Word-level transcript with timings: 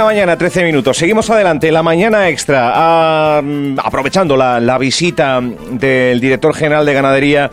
11 0.00 0.14
de 0.14 0.20
la 0.20 0.24
mañana, 0.24 0.38
13 0.38 0.64
minutos. 0.64 0.96
Seguimos 0.96 1.28
adelante. 1.30 1.70
La 1.70 1.82
mañana 1.82 2.28
extra, 2.28 2.72
ah, 2.74 3.42
mm, 3.42 3.78
aprovechando 3.82 4.36
la, 4.36 4.58
la 4.58 4.78
visita 4.78 5.40
del 5.42 6.20
director 6.20 6.54
general 6.54 6.86
de 6.86 6.94
ganadería 6.94 7.50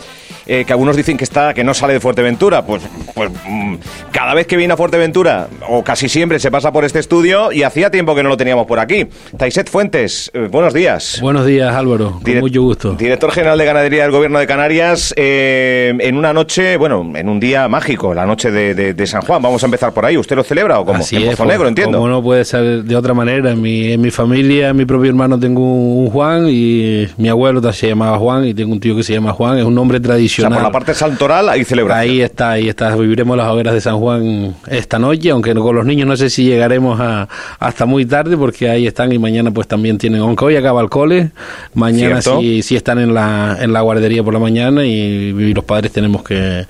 eh, 0.50 0.64
que 0.66 0.72
algunos 0.72 0.96
dicen 0.96 1.18
que 1.18 1.26
está 1.26 1.54
que 1.54 1.64
no 1.64 1.74
sale 1.74 1.94
de 1.94 2.00
Fuerteventura. 2.00 2.66
Pues, 2.66 2.82
pues 3.14 3.30
mm, 3.46 3.76
cada 4.12 4.34
vez 4.34 4.48
que 4.48 4.56
viene 4.56 4.74
a 4.74 4.78
Fuerteventura, 4.78 5.50
o 5.68 5.84
casi 5.84 6.08
siempre, 6.08 6.40
se 6.40 6.50
pasa 6.50 6.72
por 6.72 6.86
este 6.86 7.00
estudio 7.00 7.52
y 7.52 7.64
hacía 7.64 7.92
tiempo 7.92 8.16
que 8.16 8.24
no 8.24 8.30
lo 8.30 8.38
teníamos 8.38 8.66
por 8.66 8.80
aquí. 8.80 9.08
Taiset 9.38 9.70
Fuentes, 9.70 10.32
eh, 10.34 10.48
buenos 10.50 10.74
días. 10.74 11.20
Buenos 11.22 11.46
días, 11.46 11.76
Álvaro. 11.76 12.22
Con 12.24 12.40
mucho 12.40 12.62
gusto. 12.62 12.94
Director 12.94 13.32
General 13.32 13.58
de 13.58 13.66
Ganadería 13.66 14.04
del 14.04 14.12
Gobierno 14.12 14.40
de 14.40 14.48
Canarias, 14.48 15.14
eh, 15.18 15.94
en 16.00 16.16
una 16.16 16.32
noche, 16.32 16.78
bueno, 16.78 17.12
en 17.14 17.28
un 17.28 17.42
día 17.42 17.68
mágico, 17.68 18.14
la 18.14 18.26
noche 18.26 18.50
de, 18.50 19.08
San 19.08 19.22
Juan. 19.22 19.42
Vamos 19.42 19.62
a 19.64 19.66
empezar 19.66 19.94
por 19.94 20.06
ahí. 20.06 20.18
¿Usted 20.18 20.36
lo 20.36 20.44
celebra 20.44 20.80
o 20.80 20.86
cómo? 20.86 21.00
Así 21.00 21.16
en 21.16 21.32
Pozo 21.32 21.46
Negro, 21.46 21.68
entiendo. 21.68 21.98
Como 21.98 22.10
no 22.10 22.22
puede 22.22 22.37
ser 22.46 22.84
de 22.84 22.96
otra 22.96 23.14
manera. 23.14 23.52
En 23.52 23.62
mi, 23.62 23.92
en 23.92 24.02
mi 24.02 24.12
familia, 24.12 24.70
en 24.70 24.78
mi 24.78 24.86
propio 24.86 25.10
hermano 25.10 25.40
tengo 25.40 25.62
un, 25.62 26.10
Juan 26.10 26.48
y 26.50 27.08
mi 27.18 27.30
abuelo 27.30 27.62
se 27.74 27.90
llamaba 27.90 28.18
Juan 28.18 28.46
y 28.46 28.54
tengo 28.54 28.72
un 28.72 28.80
tío 28.80 28.96
que 28.96 29.04
se 29.04 29.14
llama 29.14 29.34
Juan. 29.34 29.58
Es 29.58 29.66
un 29.66 29.76
nombre 29.76 30.00
tradicional. 30.00 30.54
O 30.54 30.56
sea, 30.56 30.64
por 30.64 30.74
la 30.74 30.80
parte 30.80 30.94
santoral 30.94 31.50
ahí 31.50 31.64
celebramos. 31.64 32.02
Ahí 32.02 32.22
está, 32.22 32.52
ahí 32.52 32.70
está. 32.70 32.96
Viviremos 32.96 33.36
las 33.38 33.48
hogueras 33.48 33.74
de 33.74 33.82
San 33.82 33.98
Juan 33.98 34.56
esta 34.68 35.00
noche, 35.00 35.30
aunque 35.32 35.54
con 35.54 35.76
los 35.76 35.86
niños 35.86 36.08
no 36.08 36.16
sé 36.16 36.30
si 36.30 36.46
llegaremos 36.46 37.00
a, 37.00 37.28
hasta 37.60 37.86
muy 37.86 38.06
tarde 38.06 38.38
porque 38.38 38.70
ahí 38.70 38.88
están 38.88 39.12
y 39.12 39.20
mañana 39.20 39.52
pues 39.52 39.68
también 39.68 39.98
tienen, 39.98 40.22
aunque 40.22 40.46
hoy 40.46 40.56
acaba 40.56 40.82
el 40.82 40.90
cole, 40.90 41.32
mañana 41.74 42.22
sí, 42.22 42.62
sí, 42.62 42.76
están 42.76 43.00
en 43.00 43.14
la, 43.14 43.58
en 43.60 43.74
la 43.74 43.82
guardería 43.82 44.24
por 44.24 44.34
la 44.34 44.40
mañana 44.40 44.86
y, 44.86 45.54
los 45.58 45.64
padres 45.64 45.92
tenemos 45.92 46.24
que, 46.24 46.66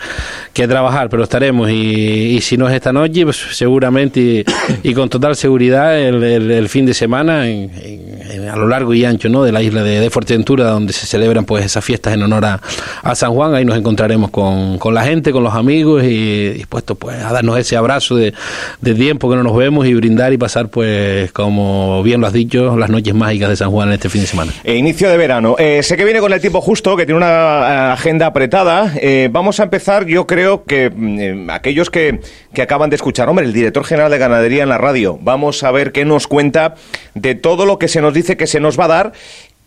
que, 0.53 0.67
trabajar, 0.67 1.09
pero 1.09 1.23
estaremos 1.23 1.69
y, 1.69 2.39
si 2.41 2.57
no 2.57 2.69
es 2.69 2.75
esta 2.75 2.93
noche, 2.93 3.23
pues 3.23 3.37
seguramente 3.51 4.45
y, 4.83 4.93
con 4.93 5.09
total 5.09 5.35
seguridad 5.35 5.56
el, 5.61 6.69
fin 6.69 6.85
de 6.85 6.93
semana 6.93 7.43
a 7.43 8.55
lo 8.55 8.67
largo 8.67 8.93
y 8.93 9.05
ancho 9.05 9.29
¿no? 9.29 9.43
de 9.43 9.51
la 9.51 9.61
isla 9.61 9.83
de, 9.83 9.99
de 9.99 10.09
Fuerteventura 10.09 10.65
donde 10.65 10.93
se 10.93 11.05
celebran 11.05 11.45
pues 11.45 11.65
esas 11.65 11.83
fiestas 11.83 12.13
en 12.13 12.23
honor 12.23 12.45
a, 12.45 12.61
a 13.03 13.15
San 13.15 13.33
Juan, 13.33 13.55
ahí 13.55 13.65
nos 13.65 13.77
encontraremos 13.77 14.31
con, 14.31 14.77
con 14.77 14.93
la 14.93 15.03
gente, 15.03 15.31
con 15.31 15.43
los 15.43 15.53
amigos 15.53 16.03
y 16.03 16.49
dispuestos 16.49 16.97
pues 16.97 17.23
a 17.23 17.31
darnos 17.31 17.57
ese 17.57 17.77
abrazo 17.77 18.15
de, 18.15 18.33
de, 18.81 18.95
tiempo 18.95 19.29
que 19.29 19.35
no 19.35 19.43
nos 19.43 19.55
vemos 19.55 19.85
y 19.85 19.93
brindar 19.93 20.33
y 20.33 20.37
pasar 20.37 20.69
pues 20.69 21.31
como 21.31 22.01
bien 22.03 22.21
lo 22.21 22.27
has 22.27 22.33
dicho 22.33 22.77
las 22.77 22.89
noches 22.89 23.13
mágicas 23.13 23.49
de 23.49 23.55
San 23.55 23.71
Juan 23.71 23.89
en 23.89 23.93
este 23.95 24.09
fin 24.09 24.21
de 24.21 24.27
semana. 24.27 24.51
E 24.63 24.75
inicio 24.75 25.09
de 25.09 25.17
verano. 25.17 25.55
Eh, 25.57 25.83
sé 25.83 25.97
que 25.97 26.03
viene 26.03 26.19
con 26.19 26.33
el 26.33 26.41
tiempo 26.41 26.61
justo, 26.61 26.95
que 26.95 27.05
tiene 27.05 27.17
una 27.17 27.27
eh, 27.27 27.91
agenda 27.93 28.27
apretada. 28.27 28.93
Eh, 28.99 29.29
vamos 29.31 29.59
a 29.59 29.63
empezar, 29.63 30.05
yo 30.05 30.27
creo 30.27 30.63
que 30.63 30.89
mm, 30.89 31.49
aquellos 31.49 31.89
que, 31.89 32.19
que 32.53 32.61
acaban 32.61 32.89
de 32.89 32.95
escuchar, 32.95 33.29
hombre, 33.29 33.45
el 33.45 33.53
director 33.53 33.83
general 33.85 34.11
de 34.11 34.17
ganadería 34.17 34.63
en 34.63 34.69
la 34.69 34.77
radio, 34.77 35.17
vamos 35.21 35.46
a 35.63 35.71
ver 35.71 35.91
qué 35.91 36.05
nos 36.05 36.27
cuenta 36.27 36.75
de 37.13 37.35
todo 37.35 37.65
lo 37.65 37.79
que 37.79 37.87
se 37.87 38.01
nos 38.01 38.13
dice 38.13 38.37
que 38.37 38.47
se 38.47 38.59
nos 38.59 38.79
va 38.79 38.85
a 38.85 38.87
dar 38.87 39.13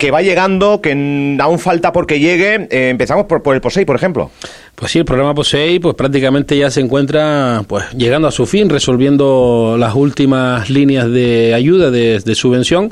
que 0.00 0.10
va 0.10 0.22
llegando, 0.22 0.80
que 0.80 1.36
aún 1.40 1.58
falta 1.58 1.92
porque 1.92 2.18
llegue. 2.18 2.66
empezamos 2.70 3.26
por, 3.26 3.42
por 3.42 3.54
el 3.54 3.60
POSEI, 3.60 3.84
por 3.84 3.96
ejemplo. 3.96 4.30
Pues 4.80 4.92
sí, 4.92 4.98
el 4.98 5.04
programa 5.04 5.34
POSEI 5.34 5.78
pues 5.78 5.94
prácticamente 5.94 6.56
ya 6.56 6.70
se 6.70 6.80
encuentra 6.80 7.62
pues 7.68 7.84
llegando 7.94 8.26
a 8.28 8.30
su 8.30 8.46
fin, 8.46 8.70
resolviendo 8.70 9.76
las 9.78 9.94
últimas 9.94 10.70
líneas 10.70 11.10
de 11.10 11.52
ayuda, 11.52 11.90
de, 11.90 12.34
subvención. 12.34 12.90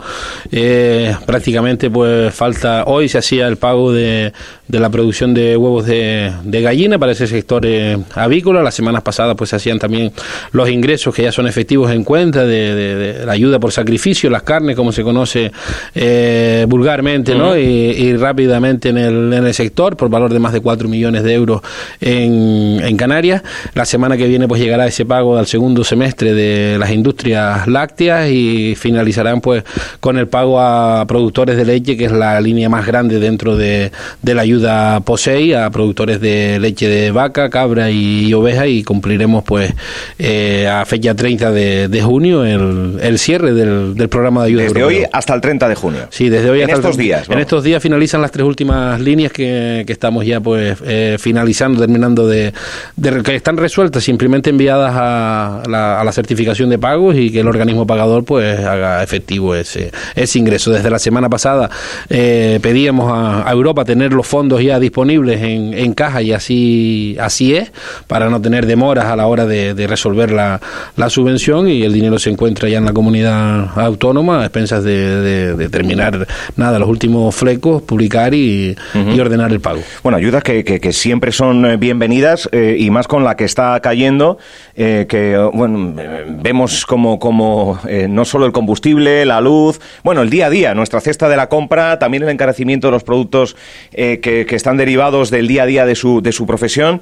Eh, 0.53 1.17
prácticamente 1.25 1.91
pues 1.91 2.35
falta, 2.35 2.85
hoy 2.85 3.09
se 3.09 3.17
hacía 3.17 3.49
el 3.49 3.57
pago 3.57 3.91
de, 3.91 4.35
de 4.69 4.79
la 4.79 4.91
producción 4.91 5.33
de 5.33 5.57
huevos 5.57 5.87
de, 5.87 6.31
de 6.45 6.61
gallina 6.61 6.99
para 6.99 7.13
ese 7.13 7.27
sector 7.27 7.65
eh, 7.65 7.97
avícola. 8.15 8.63
Las 8.63 8.75
semanas 8.75 9.03
pasadas 9.03 9.35
pues 9.35 9.49
se 9.49 9.57
hacían 9.57 9.79
también 9.79 10.13
los 10.53 10.69
ingresos 10.69 11.15
que 11.15 11.23
ya 11.23 11.33
son 11.33 11.47
efectivos 11.47 11.91
en 11.91 12.05
cuenta 12.05 12.45
de, 12.45 13.23
la 13.25 13.33
ayuda 13.33 13.59
por 13.59 13.73
sacrificio, 13.73 14.29
las 14.29 14.43
carnes 14.43 14.77
como 14.77 14.93
se 14.93 15.03
conoce 15.03 15.51
eh, 15.95 16.67
vulgarmente, 16.69 17.35
¿no? 17.35 17.57
Y, 17.57 17.63
y, 17.63 18.15
rápidamente 18.19 18.91
en 18.91 18.99
el, 18.99 19.33
en 19.33 19.47
el 19.47 19.55
sector 19.55 19.97
por 19.97 20.11
valor 20.11 20.35
de 20.35 20.39
más 20.39 20.53
de 20.53 20.61
4 20.61 20.87
millones 20.87 21.23
de 21.23 21.33
euros 21.33 21.63
en, 22.01 22.81
en 22.83 22.97
Canarias. 22.97 23.43
La 23.75 23.85
semana 23.85 24.17
que 24.17 24.27
viene 24.27 24.49
pues 24.49 24.61
llegará 24.61 24.87
ese 24.87 25.05
pago 25.05 25.37
al 25.37 25.47
segundo 25.47 25.85
semestre 25.85 26.35
de 26.35 26.79
las 26.79 26.91
industrias 26.91 27.67
lácteas 27.67 28.31
y 28.31 28.75
finalizarán 28.77 29.41
pues 29.41 29.65
con 30.01 30.19
el 30.19 30.29
pago 30.29 30.61
a 30.61 31.07
productores 31.07 31.57
de 31.57 31.65
leche, 31.65 31.97
que 31.97 32.07
es 32.07 32.13
la 32.13 32.41
línea 32.41 32.69
más 32.69 32.87
grande 32.87 33.21
dentro 33.21 33.57
de, 33.57 33.93
de 34.23 34.35
la 34.35 34.43
ayuda 34.43 35.01
POSEI, 35.01 35.55
a 35.55 35.71
productores 35.71 36.21
de 36.21 36.59
leche 36.61 36.89
de 36.89 37.11
vaca, 37.11 37.51
cabra 37.51 37.91
y, 37.91 38.33
oveja 38.33 38.67
y 38.67 38.83
cumpliremos 38.83 39.45
pues 39.45 39.73
eh, 40.19 40.69
a 40.69 40.85
fecha 40.85 41.15
30 41.15 41.51
de, 41.51 41.89
de 41.89 42.03
junio 42.03 42.45
el, 42.45 42.99
el, 43.01 43.19
cierre 43.19 43.53
del, 43.53 43.95
del, 43.95 44.09
programa 44.09 44.43
de 44.43 44.49
ayuda. 44.49 44.63
Desde 44.65 44.85
hoy 44.85 45.05
hasta 45.13 45.35
el 45.35 45.41
30 45.41 45.69
de 45.69 45.75
junio. 45.75 46.01
Sí, 46.11 46.29
desde 46.29 46.51
hoy 46.51 46.61
en 46.61 46.71
hasta 46.71 46.77
estos 46.77 46.97
días. 46.97 47.29
En 47.29 47.39
estos 47.39 47.65
días 47.65 47.83
finalizan 47.83 48.23
las 48.23 48.31
tres 48.31 48.47
últimas 48.47 49.01
líneas 49.01 49.33
que, 49.33 49.85
que 49.87 49.93
estamos 49.93 50.25
ya 50.25 50.41
pues 50.41 50.79
eh, 50.85 51.17
finalizando 51.19 51.68
terminando 51.77 52.27
de, 52.27 52.53
que 53.25 53.35
están 53.35 53.57
resueltas, 53.57 54.05
simplemente 54.05 54.51
enviadas 54.51 54.93
a 54.97 55.63
la, 55.69 56.13
certificación 56.13 56.71
de 56.71 56.79
pagos 56.79 57.15
y 57.17 57.31
que 57.31 57.41
el 57.41 57.47
organismo 57.47 57.87
pagador 57.87 58.25
pues 58.25 58.59
haga 58.61 59.03
efectivo 59.03 59.55
ese, 59.55 59.93
ese 60.17 60.39
ingreso. 60.39 60.71
Desde 60.71 60.91
la 60.91 60.99
semana 60.99 61.29
pasada 61.29 61.71
eh, 62.09 62.59
pedíamos 62.63 63.13
a, 63.13 63.51
Europa 63.53 63.85
tener 63.85 64.13
los 64.13 64.27
fondos 64.27 64.63
ya 64.63 64.79
disponibles 64.79 65.43
en, 65.43 65.75
en, 65.75 65.93
caja 65.95 66.23
y 66.23 66.33
así, 66.33 67.17
así 67.21 67.55
es, 67.55 67.71
para 68.07 68.29
no 68.29 68.41
tener 68.41 68.67
demoras 68.67 69.07
a 69.07 69.17
la 69.17 69.27
hora 69.27 69.47
de, 69.47 69.87
resolver 69.87 70.31
la, 70.31 70.61
la, 70.97 71.11
subvención 71.11 71.69
y 71.69 71.83
el 71.83 71.93
dinero 71.93 72.19
se 72.19 72.31
encuentra 72.31 72.69
ya 72.69 72.79
en 72.79 72.85
la 72.85 72.93
comunidad 72.93 73.79
autónoma 73.79 74.43
a 74.43 74.45
expensas 74.45 74.85
de, 74.85 75.69
terminar 75.71 76.27
nada, 76.57 76.79
los 76.79 76.89
últimos 76.89 77.35
flecos, 77.35 77.83
publicar 77.83 78.35
y, 78.35 78.77
ordenar 79.19 79.51
el 79.51 79.61
pago. 79.61 79.81
Bueno, 80.03 80.19
ayudas 80.19 80.43
que, 80.43 80.63
que 80.65 80.93
siempre 80.93 81.33
son 81.33 81.48
eh, 81.49 81.77
bienvenidas 81.77 82.49
eh, 82.53 82.77
y 82.79 82.91
más 82.91 83.09
con 83.09 83.25
la 83.25 83.37
que 83.37 83.45
está 83.45 83.81
cayendo, 83.81 84.39
eh, 84.77 85.07
que 85.09 85.37
bueno, 85.53 85.95
vemos 86.29 86.85
como, 86.85 87.19
como 87.19 87.81
no 88.09 88.25
solo 88.25 88.47
el 88.47 88.53
combustible, 88.53 89.25
la 89.25 89.41
luz, 89.41 89.81
bueno, 90.03 90.23
el 90.23 90.31
día 90.31 90.47
a 90.47 90.51
día, 90.51 90.75
nuestra 90.75 91.01
cesta 91.01 91.29
de 91.29 91.37
la 91.37 91.49
compra, 91.49 91.99
también 91.99 92.23
el 92.23 92.29
encarecimiento 92.29 92.89
de 92.89 92.93
los 92.93 93.05
productos 93.05 93.57
que, 93.91 94.21
que, 94.21 94.57
están 94.57 94.77
derivados 94.77 95.31
del 95.31 95.49
día 95.49 95.63
a 95.63 95.67
día 95.67 95.87
de 95.87 95.95
su, 95.95 96.21
de 96.21 96.33
su 96.33 96.47
profesión. 96.47 97.01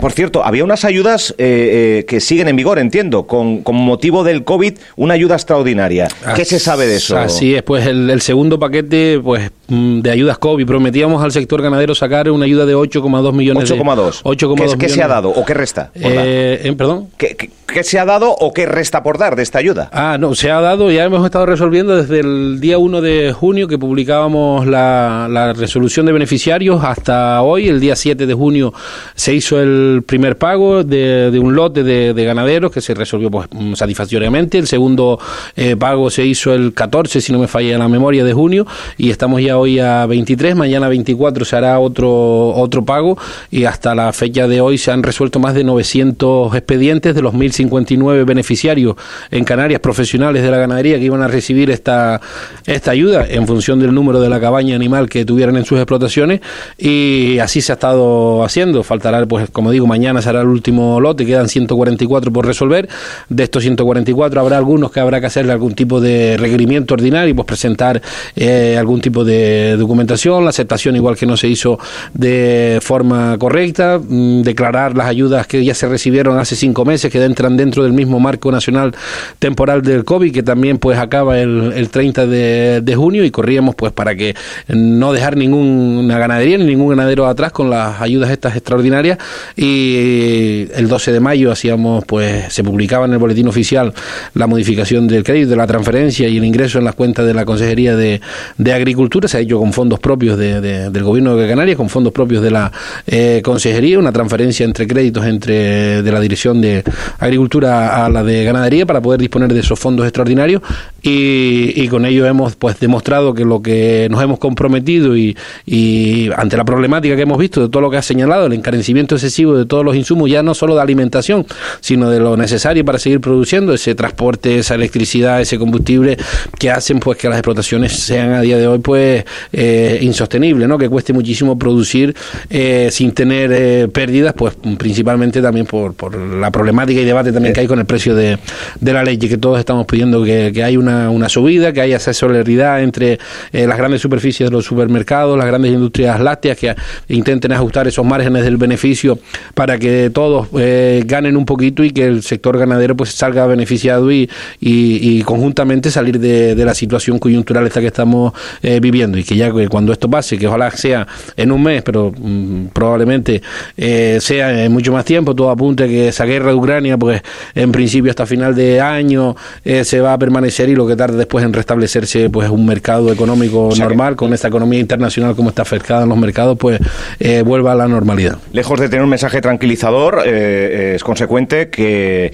por 0.00 0.12
cierto, 0.12 0.44
había 0.44 0.64
unas 0.64 0.84
ayudas 0.84 1.34
que 1.36 2.18
siguen 2.20 2.48
en 2.48 2.56
vigor, 2.56 2.78
entiendo, 2.78 3.26
con, 3.26 3.62
con, 3.62 3.76
motivo 3.76 4.24
del 4.24 4.44
COVID, 4.44 4.74
una 4.96 5.14
ayuda 5.14 5.36
extraordinaria. 5.36 6.08
¿Qué 6.34 6.44
se 6.44 6.58
sabe 6.58 6.86
de 6.86 6.96
eso? 6.96 7.16
Así 7.16 7.54
es, 7.54 7.62
pues 7.62 7.86
el, 7.86 8.10
el 8.10 8.20
segundo 8.20 8.58
paquete 8.58 9.20
pues 9.22 9.50
de 9.70 10.10
ayudas 10.10 10.38
COVID, 10.38 10.66
prometíamos 10.66 11.22
al 11.22 11.32
sector 11.32 11.62
ganadero 11.62 11.94
sacar 11.94 12.30
una 12.30 12.44
ayuda 12.44 12.66
de 12.66 12.74
8,2 12.74 13.32
millones 13.32 13.70
8,2. 13.70 14.76
¿Qué, 14.76 14.88
se 14.88 15.02
ha 15.02 15.08
dado 15.08 15.30
o 15.30 15.44
qué 15.44 15.54
resta? 15.54 15.90
Eh, 15.94 16.60
¿eh, 16.64 16.72
¿Perdón? 16.76 17.08
¿Qué, 17.16 17.36
¿Qué, 17.66 17.84
se 17.84 17.98
ha 17.98 18.04
dado 18.04 18.30
o 18.32 18.52
qué 18.52 18.66
resta 18.66 19.02
por 19.02 19.18
dar 19.18 19.36
de 19.36 19.42
esta 19.42 19.58
ayuda? 19.58 19.88
Ah, 19.92 20.16
no, 20.18 20.34
se 20.34 20.50
ha 20.50 20.60
dado, 20.60 20.90
ya 20.90 21.04
hemos 21.04 21.24
estado 21.24 21.46
resolviendo 21.46 21.96
desde 21.96 22.20
el 22.20 22.60
día 22.60 22.78
1 22.78 23.00
de 23.00 23.32
junio 23.32 23.68
que 23.68 23.78
publicábamos 23.78 24.66
la, 24.66 25.28
la 25.30 25.52
resolución 25.52 26.06
de 26.06 26.12
beneficiarios 26.12 26.82
hasta 26.82 27.42
hoy, 27.42 27.68
el 27.68 27.80
día 27.80 27.94
7 27.94 28.26
de 28.26 28.34
junio, 28.34 28.74
se 29.14 29.34
hizo 29.34 29.60
el 29.60 30.02
primer 30.04 30.36
pago 30.36 30.82
de, 30.82 31.30
de 31.30 31.38
un 31.38 31.54
lote 31.54 31.84
de, 31.84 32.12
de, 32.12 32.24
ganaderos 32.24 32.72
que 32.72 32.80
se 32.80 32.94
resolvió 32.94 33.30
pues, 33.30 33.48
satisfactoriamente. 33.74 34.58
El 34.58 34.66
segundo 34.66 35.18
eh, 35.56 35.76
pago 35.76 36.10
se 36.10 36.24
hizo 36.24 36.52
el 36.52 36.74
14, 36.74 37.20
si 37.20 37.32
no 37.32 37.38
me 37.38 37.46
falla 37.46 37.78
la 37.78 37.88
memoria, 37.88 38.24
de 38.24 38.32
junio 38.32 38.66
y 38.98 39.10
estamos 39.10 39.40
ya 39.40 39.56
hoy 39.60 39.78
a 39.78 40.06
23, 40.06 40.56
mañana 40.56 40.88
24 40.88 41.44
se 41.44 41.56
hará 41.56 41.78
otro, 41.78 42.48
otro 42.48 42.84
pago 42.84 43.16
y 43.50 43.64
hasta 43.64 43.94
la 43.94 44.12
fecha 44.12 44.48
de 44.48 44.60
hoy 44.60 44.78
se 44.78 44.90
han 44.90 45.02
resuelto 45.02 45.38
más 45.38 45.54
de 45.54 45.64
900 45.64 46.54
expedientes 46.54 47.14
de 47.14 47.22
los 47.22 47.34
1.059 47.34 48.24
beneficiarios 48.24 48.96
en 49.30 49.44
Canarias 49.44 49.80
profesionales 49.80 50.42
de 50.42 50.50
la 50.50 50.58
ganadería 50.58 50.98
que 50.98 51.04
iban 51.04 51.22
a 51.22 51.28
recibir 51.28 51.70
esta, 51.70 52.20
esta 52.66 52.90
ayuda 52.90 53.26
en 53.28 53.46
función 53.46 53.78
del 53.78 53.94
número 53.94 54.20
de 54.20 54.28
la 54.28 54.40
cabaña 54.40 54.74
animal 54.74 55.08
que 55.08 55.24
tuvieran 55.24 55.56
en 55.56 55.64
sus 55.64 55.78
explotaciones 55.78 56.40
y 56.78 57.38
así 57.38 57.60
se 57.60 57.72
ha 57.72 57.74
estado 57.74 58.42
haciendo. 58.44 58.82
Faltará, 58.82 59.24
pues 59.26 59.50
como 59.50 59.70
digo, 59.70 59.86
mañana 59.86 60.22
será 60.22 60.40
el 60.40 60.48
último 60.48 61.00
lote, 61.00 61.26
quedan 61.26 61.48
144 61.48 62.32
por 62.32 62.46
resolver. 62.46 62.88
De 63.28 63.44
estos 63.44 63.62
144 63.62 64.40
habrá 64.40 64.56
algunos 64.56 64.90
que 64.90 65.00
habrá 65.00 65.20
que 65.20 65.26
hacerle 65.26 65.52
algún 65.52 65.74
tipo 65.74 66.00
de 66.00 66.36
requerimiento 66.36 66.94
ordinario, 66.94 67.34
pues 67.34 67.46
presentar 67.46 68.00
eh, 68.36 68.76
algún 68.78 69.00
tipo 69.00 69.24
de, 69.24 69.49
de 69.50 69.76
documentación, 69.76 70.44
la 70.44 70.50
aceptación 70.50 70.96
igual 70.96 71.16
que 71.16 71.26
no 71.26 71.36
se 71.36 71.48
hizo 71.48 71.78
de 72.14 72.78
forma 72.82 73.36
correcta, 73.38 73.98
mm, 73.98 74.42
declarar 74.42 74.96
las 74.96 75.06
ayudas 75.06 75.46
que 75.46 75.64
ya 75.64 75.74
se 75.74 75.88
recibieron 75.88 76.38
hace 76.38 76.56
cinco 76.56 76.84
meses, 76.84 77.10
que 77.10 77.22
entran 77.24 77.56
dentro 77.56 77.82
del 77.82 77.92
mismo 77.92 78.20
marco 78.20 78.50
nacional 78.50 78.94
temporal 79.38 79.82
del 79.82 80.04
COVID, 80.04 80.32
que 80.32 80.42
también 80.42 80.78
pues 80.78 80.98
acaba 80.98 81.38
el, 81.38 81.72
el 81.74 81.88
30 81.88 82.26
de, 82.26 82.80
de 82.82 82.96
junio 82.96 83.24
y 83.24 83.30
corríamos 83.30 83.74
pues 83.74 83.92
para 83.92 84.14
que 84.14 84.34
no 84.68 85.12
dejar 85.12 85.36
ninguna 85.36 86.18
ganadería 86.18 86.58
ni 86.58 86.64
ningún 86.64 86.90
ganadero 86.90 87.26
atrás 87.26 87.52
con 87.52 87.70
las 87.70 88.00
ayudas 88.00 88.30
estas 88.30 88.56
extraordinarias. 88.56 89.18
Y 89.56 90.66
el 90.74 90.88
12 90.88 91.12
de 91.12 91.20
mayo 91.20 91.50
hacíamos 91.50 92.04
pues 92.04 92.52
se 92.52 92.64
publicaba 92.64 93.06
en 93.06 93.12
el 93.12 93.18
boletín 93.18 93.48
oficial 93.48 93.92
la 94.34 94.46
modificación 94.46 95.06
del 95.06 95.24
crédito, 95.24 95.50
de 95.50 95.56
la 95.56 95.66
transferencia 95.66 96.28
y 96.28 96.36
el 96.36 96.44
ingreso 96.44 96.78
en 96.78 96.84
las 96.84 96.94
cuentas 96.94 97.26
de 97.26 97.34
la 97.34 97.44
Consejería 97.44 97.96
de, 97.96 98.20
de 98.58 98.72
Agricultura, 98.72 99.28
se 99.28 99.38
hecho 99.40 99.58
con 99.58 99.72
fondos 99.72 99.98
propios 99.98 100.38
de, 100.38 100.60
del 100.60 101.02
Gobierno 101.02 101.36
de 101.36 101.48
Canarias, 101.48 101.76
con 101.76 101.88
fondos 101.88 102.12
propios 102.12 102.42
de 102.42 102.50
la 102.50 102.72
eh, 103.06 103.40
Consejería, 103.44 103.98
una 103.98 104.12
transferencia 104.12 104.64
entre 104.64 104.86
créditos 104.86 105.24
entre 105.26 106.02
de 106.02 106.12
la 106.12 106.20
Dirección 106.20 106.60
de 106.60 106.84
Agricultura 107.18 108.04
a 108.04 108.08
la 108.08 108.22
de 108.22 108.44
Ganadería 108.44 108.86
para 108.86 109.00
poder 109.00 109.20
disponer 109.20 109.52
de 109.52 109.60
esos 109.60 109.78
fondos 109.78 110.06
extraordinarios. 110.06 110.62
Y, 111.02 111.72
y 111.76 111.88
con 111.88 112.04
ello 112.04 112.26
hemos 112.26 112.56
pues 112.56 112.78
demostrado 112.78 113.32
que 113.32 113.44
lo 113.44 113.62
que 113.62 114.08
nos 114.10 114.22
hemos 114.22 114.38
comprometido 114.38 115.16
y, 115.16 115.36
y 115.64 116.30
ante 116.36 116.56
la 116.56 116.64
problemática 116.64 117.16
que 117.16 117.22
hemos 117.22 117.38
visto 117.38 117.62
de 117.62 117.68
todo 117.68 117.80
lo 117.80 117.90
que 117.90 117.96
ha 117.96 118.02
señalado, 118.02 118.46
el 118.46 118.52
encarecimiento 118.52 119.14
excesivo 119.14 119.56
de 119.56 119.66
todos 119.66 119.84
los 119.84 119.96
insumos, 119.96 120.30
ya 120.30 120.42
no 120.42 120.54
solo 120.54 120.74
de 120.74 120.82
alimentación, 120.82 121.46
sino 121.80 122.10
de 122.10 122.20
lo 122.20 122.36
necesario 122.36 122.84
para 122.84 122.98
seguir 122.98 123.20
produciendo 123.20 123.72
ese 123.72 123.94
transporte, 123.94 124.58
esa 124.58 124.74
electricidad, 124.74 125.40
ese 125.40 125.58
combustible 125.58 126.16
que 126.58 126.70
hacen 126.70 127.00
pues 127.00 127.18
que 127.18 127.28
las 127.28 127.38
explotaciones 127.38 127.92
sean 127.92 128.32
a 128.32 128.40
día 128.40 128.58
de 128.58 128.66
hoy 128.66 128.78
pues 128.78 129.24
eh, 129.52 129.98
insostenibles, 130.02 130.68
¿no? 130.68 130.78
Que 130.78 130.88
cueste 130.88 131.12
muchísimo 131.12 131.58
producir 131.58 132.14
eh, 132.48 132.88
sin 132.90 133.12
tener 133.12 133.50
eh, 133.52 133.88
pérdidas, 133.88 134.34
pues 134.34 134.54
principalmente 134.78 135.40
también 135.42 135.66
por, 135.66 135.94
por 135.94 136.16
la 136.16 136.50
problemática 136.50 137.00
y 137.00 137.04
debate 137.04 137.32
también 137.32 137.54
que 137.54 137.60
hay 137.60 137.66
con 137.66 137.78
el 137.78 137.86
precio 137.86 138.14
de, 138.14 138.38
de 138.80 138.92
la 138.92 139.02
leche, 139.02 139.28
que 139.28 139.38
todos 139.38 139.58
estamos 139.58 139.86
pidiendo 139.86 140.24
que, 140.24 140.50
que 140.52 140.62
hay 140.64 140.76
una, 140.76 141.10
una 141.10 141.28
subida, 141.28 141.72
que 141.72 141.80
haya 141.80 141.96
esa 141.96 142.12
solidaridad 142.12 142.82
entre 142.82 143.18
las 143.52 143.76
grandes 143.76 144.00
superficies 144.00 144.50
de 144.50 144.56
los 144.56 144.64
supermercados, 144.64 145.36
las 145.36 145.46
grandes 145.46 145.72
industrias 145.72 146.20
lácteas 146.20 146.58
que 146.58 146.74
intenten 147.08 147.52
ajustar 147.52 147.86
esos 147.88 148.04
márgenes 148.04 148.44
del 148.44 148.56
beneficio 148.56 149.18
para 149.54 149.78
que 149.78 150.10
todos 150.10 150.48
ganen 150.52 151.36
un 151.36 151.44
poquito 151.44 151.84
y 151.84 151.90
que 151.90 152.06
el 152.06 152.22
sector 152.22 152.58
ganadero 152.58 152.96
pues 152.96 153.10
salga 153.10 153.46
beneficiado 153.46 154.10
y, 154.10 154.28
y, 154.60 155.18
y 155.18 155.22
conjuntamente 155.22 155.90
salir 155.90 156.18
de, 156.18 156.54
de, 156.54 156.64
la 156.64 156.74
situación 156.74 157.18
coyuntural 157.18 157.66
esta 157.66 157.80
que 157.80 157.88
estamos 157.88 158.32
eh, 158.62 158.80
y 159.18 159.24
que 159.24 159.36
ya 159.36 159.50
cuando 159.68 159.92
esto 159.92 160.08
pase, 160.08 160.38
que 160.38 160.46
ojalá 160.46 160.70
sea 160.70 161.06
en 161.36 161.52
un 161.52 161.62
mes, 161.62 161.82
pero 161.82 162.12
mm, 162.16 162.66
probablemente 162.72 163.42
eh, 163.76 164.18
sea 164.20 164.64
en 164.64 164.72
mucho 164.72 164.92
más 164.92 165.04
tiempo, 165.04 165.34
todo 165.34 165.50
apunta 165.50 165.86
que 165.86 166.08
esa 166.08 166.24
guerra 166.24 166.50
de 166.50 166.54
Ucrania 166.54 166.98
pues 166.98 167.22
en 167.54 167.72
principio 167.72 168.10
hasta 168.10 168.26
final 168.26 168.54
de 168.54 168.80
año 168.80 169.36
eh, 169.64 169.84
se 169.84 170.00
va 170.00 170.12
a 170.12 170.18
permanecer 170.18 170.68
y 170.68 170.74
lo 170.74 170.86
que 170.86 170.96
tarde 170.96 171.16
después 171.16 171.44
en 171.44 171.52
restablecerse 171.52 172.30
pues 172.30 172.48
un 172.50 172.66
mercado 172.66 173.12
económico 173.12 173.68
o 173.68 173.72
sea 173.72 173.86
normal, 173.86 174.14
que... 174.14 174.16
con 174.16 174.34
esta 174.34 174.48
economía 174.48 174.80
internacional 174.80 175.34
como 175.34 175.50
está 175.50 175.62
afectada 175.62 176.02
en 176.02 176.08
los 176.08 176.18
mercados, 176.18 176.56
pues 176.58 176.80
eh, 177.18 177.42
vuelva 177.42 177.72
a 177.72 177.74
la 177.74 177.88
normalidad. 177.88 178.38
Lejos 178.52 178.80
de 178.80 178.88
tener 178.88 179.02
un 179.02 179.10
mensaje 179.10 179.40
tranquilizador, 179.40 180.22
eh, 180.24 180.94
es 180.96 181.04
consecuente 181.04 181.70
que 181.70 182.32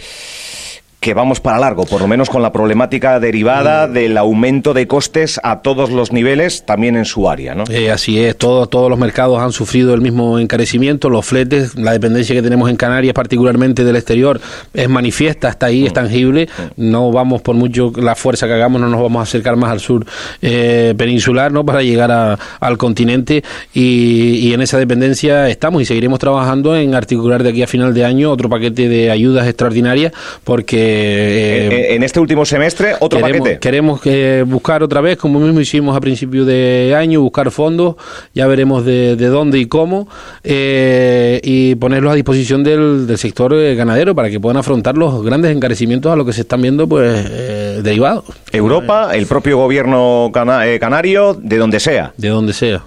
que 1.07 1.15
vamos 1.15 1.39
para 1.39 1.61
largo, 1.61 1.87
por 1.87 2.01
lo 2.01 2.09
menos 2.09 2.29
con 2.29 2.43
la 2.43 2.51
problemática 2.51 3.21
derivada 3.21 3.87
del 3.87 4.19
aumento 4.19 4.75
de 4.75 4.89
costes 4.89 5.39
a 5.45 5.63
todos 5.63 5.93
los 5.93 6.11
niveles, 6.11 6.67
también 6.67 6.97
en 6.97 7.05
su 7.05 7.31
área, 7.31 7.55
¿no? 7.55 7.63
Eh, 7.71 7.93
así 7.93 8.19
es, 8.19 8.37
todo, 8.37 8.67
todos 8.67 8.91
los 8.91 8.99
mercados 8.99 9.39
han 9.39 9.53
sufrido 9.53 9.95
el 9.95 10.01
mismo 10.01 10.41
encarecimiento, 10.41 11.09
los 11.09 11.25
fletes, 11.25 11.77
la 11.77 11.93
dependencia 11.93 12.35
que 12.35 12.43
tenemos 12.43 12.69
en 12.71 12.75
Canarias, 12.75 13.15
particularmente 13.15 13.85
del 13.85 13.95
exterior, 13.95 14.41
es 14.75 14.89
manifiesta, 14.89 15.49
está 15.49 15.67
ahí, 15.67 15.83
mm. 15.83 15.87
es 15.87 15.93
tangible, 15.93 16.49
no 16.77 17.13
vamos 17.13 17.41
por 17.41 17.55
mucho 17.55 17.93
la 17.95 18.17
fuerza 18.17 18.49
que 18.49 18.55
hagamos, 18.55 18.81
no 18.81 18.89
nos 18.89 19.01
vamos 19.01 19.21
a 19.21 19.23
acercar 19.23 19.55
más 19.55 19.71
al 19.71 19.79
sur 19.79 20.05
eh, 20.43 20.93
peninsular, 20.99 21.53
¿no? 21.53 21.65
Para 21.65 21.83
llegar 21.83 22.11
a, 22.11 22.37
al 22.59 22.79
continente 22.79 23.45
y, 23.73 24.39
y 24.39 24.55
en 24.55 24.61
esa 24.61 24.77
dependencia 24.77 25.49
estamos 25.49 25.83
y 25.83 25.85
seguiremos 25.85 26.19
trabajando 26.19 26.75
en 26.75 26.97
articular 26.97 27.45
de 27.45 27.51
aquí 27.51 27.63
a 27.63 27.69
final 27.69 27.95
de 27.95 28.05
año 28.05 28.33
otro 28.33 28.49
paquete 28.49 28.89
de 28.89 29.13
ayudas 29.13 29.47
extraordinarias 29.47 30.13
porque 30.43 30.96
eh, 30.97 31.95
en, 31.95 32.03
este 32.03 32.21
último 32.21 32.45
semestre, 32.45 32.95
otro 33.01 33.19
queremos, 33.19 33.41
paquete. 33.41 33.61
Queremos 33.61 34.01
eh, 34.05 34.45
buscar 34.47 34.83
otra 34.83 35.01
vez, 35.01 35.17
como 35.17 35.39
mismo 35.39 35.61
hicimos 35.61 35.97
a 35.97 36.01
principio 36.01 36.45
de 36.45 36.95
año, 36.97 37.21
buscar 37.21 37.51
fondos, 37.51 37.97
ya 38.35 38.47
veremos 38.47 38.85
de, 38.85 39.17
de 39.17 39.27
dónde 39.27 39.59
y 39.59 39.67
cómo, 39.67 40.09
eh, 40.45 41.41
y 41.43 41.75
ponerlos 41.77 42.13
a 42.13 42.15
disposición 42.15 42.65
del, 42.65 43.07
del 43.07 43.19
sector 43.19 43.55
eh, 43.55 43.75
ganadero 43.75 44.15
para 44.15 44.31
que 44.31 44.41
puedan 44.41 44.57
afrontar 44.57 44.97
los 44.97 45.23
grandes 45.23 45.55
encarecimientos 45.55 46.13
a 46.13 46.17
lo 46.17 46.25
que 46.25 46.33
se 46.33 46.43
están 46.43 46.63
viendo 46.63 46.87
pues 46.89 47.27
eh, 47.31 47.81
derivados. 47.83 48.25
Europa, 48.53 49.11
el 49.15 49.27
propio 49.27 49.59
gobierno 49.59 50.31
cana 50.33 50.63
canario, 50.81 51.35
de 51.35 51.59
donde 51.59 51.81
sea. 51.81 52.13
De 52.17 52.29
donde 52.29 52.53
sea 52.53 52.83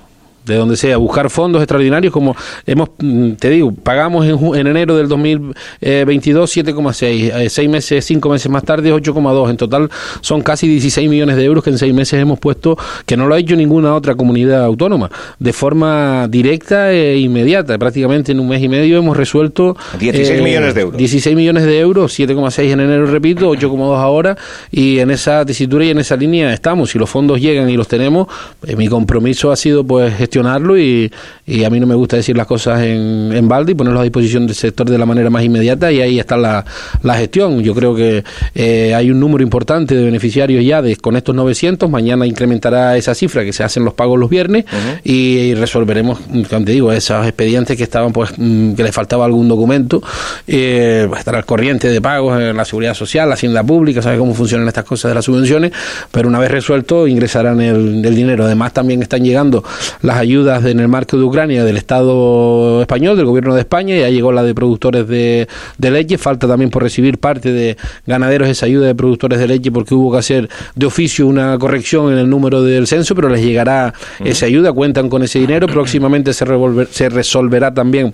de 0.46 0.56
donde 0.56 0.76
sea, 0.78 0.98
buscar 0.98 1.30
fondos 1.30 1.62
extraordinarios 1.62 2.12
como 2.12 2.36
hemos, 2.66 2.90
mm, 3.00 3.34
te 3.34 3.50
digo, 3.50 3.72
pagamos 3.72 4.26
en, 4.26 4.60
en 4.60 4.68
enero 4.68 4.98
del 4.98 5.08
2022 5.08 6.58
7,6, 6.58 7.32
eh, 7.34 7.50
seis 7.50 7.70
meses, 7.70 8.06
cinco 8.06 8.30
meses 8.30 8.52
más 8.52 8.64
tarde 8.64 8.94
8,2, 8.94 9.50
en 9.50 9.58
total 9.58 9.90
son 10.22 10.42
casi 10.42 10.68
16 10.68 11.10
millones 11.10 11.36
de 11.36 11.44
euros 11.44 11.64
que 11.64 11.70
en 11.70 11.78
seis 11.78 11.94
meses 11.94 12.20
hemos 12.20 12.40
puesto, 12.40 12.78
que 13.06 13.18
no 13.18 13.28
lo 13.28 13.36
ha 13.36 13.40
hecho 13.40 13.56
ninguna 13.56 13.96
otra 13.96 14.16
comunidad 14.16 14.64
autónoma, 14.64 15.10
de 15.38 15.54
forma 15.54 16.28
directa 16.28 16.92
e 16.92 17.18
inmediata, 17.18 17.78
prácticamente 17.78 18.32
en 18.32 18.40
un 18.40 18.50
mes 18.50 18.62
y 18.62 18.70
medio 18.70 18.98
hemos 18.98 19.16
resuelto 19.16 19.76
16 20.00 20.40
eh, 20.40 20.42
millones 20.42 20.76
de 20.76 20.82
euros. 20.82 20.98
16 20.98 21.36
millones 21.36 21.64
de 21.66 21.80
euros, 21.80 22.20
7,6 22.20 22.72
en 22.72 22.80
enero, 22.80 23.06
repito, 23.06 23.52
8,2 23.54 23.98
ahora, 23.98 24.38
y 24.72 25.00
en 25.00 25.12
esa 25.12 25.46
tesitura 25.46 25.86
y 25.86 25.90
en 25.90 26.00
esa 26.00 26.16
línea 26.16 26.54
estamos, 26.54 26.92
si 26.92 27.00
los 27.00 27.10
fondos 27.10 27.40
llegan 27.40 27.70
y 27.70 27.78
los 27.78 27.88
tenemos, 27.88 28.28
eh, 28.66 28.76
mi 28.76 28.88
compromiso 28.88 29.52
ha 29.52 29.56
sido 29.56 29.84
pues 29.84 30.20
gestionarlo 30.30 30.78
y, 30.78 31.12
y, 31.46 31.64
a 31.64 31.70
mí 31.70 31.80
no 31.80 31.88
me 31.88 31.96
gusta 31.96 32.16
decir 32.16 32.38
las 32.38 32.46
cosas 32.46 32.82
en, 32.84 33.32
en 33.34 33.48
balde 33.48 33.72
y 33.72 33.76
ponerlo 33.76 34.00
a 34.00 34.04
disposición 34.04 34.46
del 34.46 34.56
sector 34.56 34.88
de 34.90 34.98
la 34.98 35.06
manera 35.06 35.30
más 35.32 35.44
inmediata 35.44 35.92
y 35.92 36.02
ahí 36.02 36.20
está 36.20 36.38
la, 36.38 36.64
la 37.02 37.16
gestión. 37.16 37.62
Yo 37.62 37.74
creo 37.74 37.96
que 37.96 38.24
eh, 38.54 38.94
hay 38.94 39.10
un 39.10 39.20
número 39.20 39.44
importante 39.44 39.96
de 39.96 40.04
beneficiarios 40.04 40.64
ya 40.64 40.82
de, 40.82 40.96
con 40.98 41.16
estos 41.16 41.34
900, 41.34 41.90
mañana 41.90 42.28
incrementará 42.28 42.96
esa 42.96 43.16
cifra 43.16 43.44
que 43.44 43.52
se 43.54 43.64
hacen 43.64 43.84
los 43.84 43.96
pagos 43.96 44.20
los 44.20 44.30
viernes 44.30 44.66
uh 44.66 44.76
-huh. 44.76 45.02
y, 45.04 45.14
y, 45.40 45.56
resolveremos, 45.56 46.20
como 46.50 46.66
te 46.66 46.72
digo, 46.72 46.92
esos 46.92 47.26
expedientes 47.26 47.76
que 47.76 47.84
estaban 47.84 48.14
pues 48.14 48.32
mm, 48.38 48.74
que 48.74 48.84
les 48.84 48.94
faltaba 48.94 49.26
algún 49.26 49.48
documento, 49.48 50.02
eh, 50.48 51.06
pues 51.08 51.20
estar 51.20 51.36
al 51.36 51.46
corriente 51.46 51.90
de 51.90 52.02
pagos 52.02 52.40
en 52.40 52.56
la 52.56 52.66
seguridad 52.66 52.94
social, 52.94 53.28
la 53.28 53.34
hacienda 53.34 53.64
pública, 53.64 54.02
sabe 54.02 54.18
cómo 54.18 54.34
funcionan 54.36 54.68
estas 54.68 54.86
cosas 54.86 55.10
de 55.10 55.16
las 55.16 55.26
subvenciones, 55.26 55.72
pero 56.12 56.28
una 56.28 56.40
vez 56.40 56.52
resuelto 56.52 57.08
ingresarán 57.08 57.62
el, 57.62 58.06
el 58.06 58.16
dinero. 58.16 58.46
Además 58.46 58.74
también 58.74 59.02
están 59.02 59.24
llegando 59.24 59.64
las 60.02 60.18
ayudas 60.20 60.64
en 60.66 60.80
el 60.80 60.88
marco 60.88 61.18
de 61.18 61.24
Ucrania 61.24 61.64
del 61.64 61.78
Estado 61.78 62.82
español, 62.82 63.18
del 63.18 63.26
gobierno 63.26 63.56
de 63.56 63.62
España, 63.62 63.96
ya 63.96 64.10
llegó 64.10 64.32
la 64.32 64.44
de 64.44 64.54
productores 64.54 65.08
de, 65.08 65.48
de, 65.78 65.92
leche, 65.92 66.18
falta 66.18 66.48
también 66.48 66.70
por 66.70 66.84
recibir 66.84 67.18
parte 67.18 67.52
de 67.52 67.78
ganaderos 68.06 68.48
esa 68.48 68.66
ayuda 68.66 68.88
de 68.88 68.96
productores 68.96 69.40
de 69.40 69.48
leche 69.48 69.72
porque 69.72 69.96
hubo 69.96 70.12
que 70.12 70.18
hacer 70.20 70.50
de 70.76 70.86
oficio 70.86 71.28
una 71.28 71.58
corrección 71.58 72.12
en 72.12 72.20
el 72.20 72.30
número 72.30 72.62
del 72.62 72.88
censo, 72.88 73.16
pero 73.16 73.30
les 73.30 73.42
llegará 73.42 73.94
esa 74.24 74.46
ayuda, 74.46 74.72
cuentan 74.74 75.10
con 75.10 75.24
ese 75.24 75.40
dinero, 75.40 75.68
próximamente 75.68 76.34
se, 76.34 76.46
revolver, 76.46 76.88
se 76.92 77.10
resolverá 77.10 77.74
también 77.74 78.14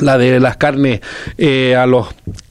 la 0.00 0.18
de 0.18 0.40
las 0.40 0.56
carnes 0.56 1.00
eh, 1.38 1.76
a 1.76 1.86
los 1.86 2.08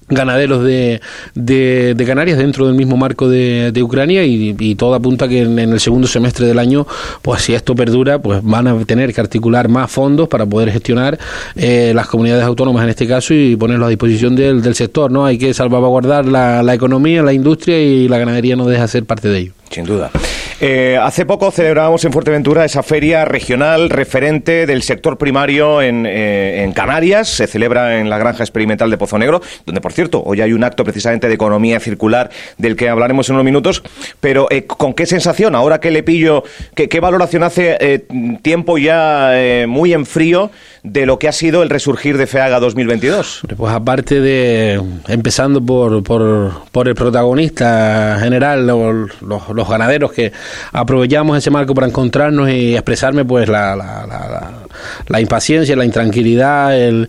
ganaderos 0.09 0.63
de, 0.63 1.01
de, 1.35 2.03
Canarias 2.05 2.37
dentro 2.37 2.67
del 2.67 2.75
mismo 2.75 2.97
marco 2.97 3.29
de, 3.29 3.71
de 3.71 3.83
Ucrania 3.83 4.23
y, 4.23 4.75
todo 4.75 4.93
apunta 4.95 5.27
que 5.27 5.41
en, 5.41 5.57
en, 5.59 5.71
el 5.71 5.79
segundo 5.79 6.07
semestre 6.07 6.45
del 6.47 6.59
año, 6.59 6.85
pues 7.21 7.43
si 7.43 7.53
esto 7.53 7.75
perdura, 7.75 8.19
pues 8.19 8.43
van 8.43 8.67
a 8.67 8.85
tener 8.85 9.13
que 9.13 9.21
articular 9.21 9.69
más 9.69 9.89
fondos 9.89 10.27
para 10.27 10.45
poder 10.45 10.71
gestionar 10.71 11.17
eh, 11.55 11.93
las 11.95 12.07
comunidades 12.07 12.43
autónomas 12.43 12.83
en 12.83 12.89
este 12.89 13.07
caso 13.07 13.33
y 13.33 13.55
ponerlos 13.55 13.87
a 13.87 13.89
disposición 13.89 14.35
del, 14.35 14.61
del 14.61 14.75
sector, 14.75 15.11
¿no? 15.11 15.25
Hay 15.25 15.37
que 15.37 15.53
salvaguardar 15.53 16.25
la, 16.25 16.63
la 16.63 16.73
economía, 16.73 17.21
la 17.23 17.33
industria 17.33 17.79
y 17.79 18.07
la 18.07 18.17
ganadería 18.17 18.55
no 18.55 18.67
deja 18.67 18.87
ser 18.87 19.05
parte 19.05 19.29
de 19.29 19.39
ello. 19.39 19.53
Sin 19.69 19.85
duda. 19.85 20.11
Eh, 20.59 20.97
hace 21.01 21.25
poco 21.25 21.51
celebrábamos 21.51 22.05
en 22.05 22.11
Fuerteventura 22.11 22.65
esa 22.65 22.83
feria 22.83 23.25
regional 23.25 23.89
referente 23.89 24.65
del 24.65 24.83
sector 24.83 25.17
primario 25.17 25.81
en, 25.81 26.05
eh, 26.05 26.63
en, 26.63 26.73
Canarias. 26.73 27.29
Se 27.29 27.47
celebra 27.47 27.99
en 27.99 28.09
la 28.09 28.17
granja 28.17 28.43
experimental 28.43 28.89
de 28.89 28.97
Pozo 28.97 29.17
Negro, 29.17 29.41
donde, 29.65 29.81
por 29.81 29.93
cierto, 29.93 30.23
hoy 30.25 30.41
hay 30.41 30.53
un 30.53 30.63
acto 30.63 30.83
precisamente 30.83 31.27
de 31.27 31.33
economía 31.33 31.79
circular 31.79 32.29
del 32.57 32.75
que 32.75 32.89
hablaremos 32.89 33.29
en 33.29 33.35
unos 33.35 33.45
minutos. 33.45 33.83
Pero, 34.19 34.47
eh, 34.49 34.65
¿con 34.65 34.93
qué 34.93 35.05
sensación? 35.05 35.55
Ahora 35.55 35.79
que 35.79 35.91
le 35.91 36.03
pillo, 36.03 36.43
¿qué, 36.75 36.89
qué 36.89 36.99
valoración 36.99 37.43
hace 37.43 37.77
eh, 37.79 38.05
tiempo 38.41 38.77
ya 38.77 39.39
eh, 39.39 39.67
muy 39.67 39.93
en 39.93 40.05
frío 40.05 40.51
de 40.83 41.05
lo 41.05 41.17
que 41.17 41.29
ha 41.29 41.31
sido 41.31 41.63
el 41.63 41.69
resurgir 41.69 42.17
de 42.17 42.27
FEAGA 42.27 42.59
2022? 42.59 43.41
Pues 43.55 43.73
aparte 43.73 44.19
de, 44.19 44.81
empezando 45.07 45.61
por, 45.63 46.03
por, 46.03 46.87
el 46.87 46.93
protagonista 46.95 48.17
general, 48.19 48.67
los, 48.67 49.21
los, 49.21 49.69
ganaderos 49.69 50.11
que 50.11 50.33
aprovechamos 50.73 51.37
ese 51.37 51.49
marco 51.49 51.73
para 51.73 51.87
encontrarnos 51.87 52.49
y 52.49 52.73
expresarme 52.73 53.23
pues 53.23 53.47
la, 53.47 53.77
la, 53.77 54.67
la, 55.07 55.21
impaciencia, 55.21 55.73
la 55.77 55.85
intranquilidad, 55.85 56.77
el, 56.77 57.07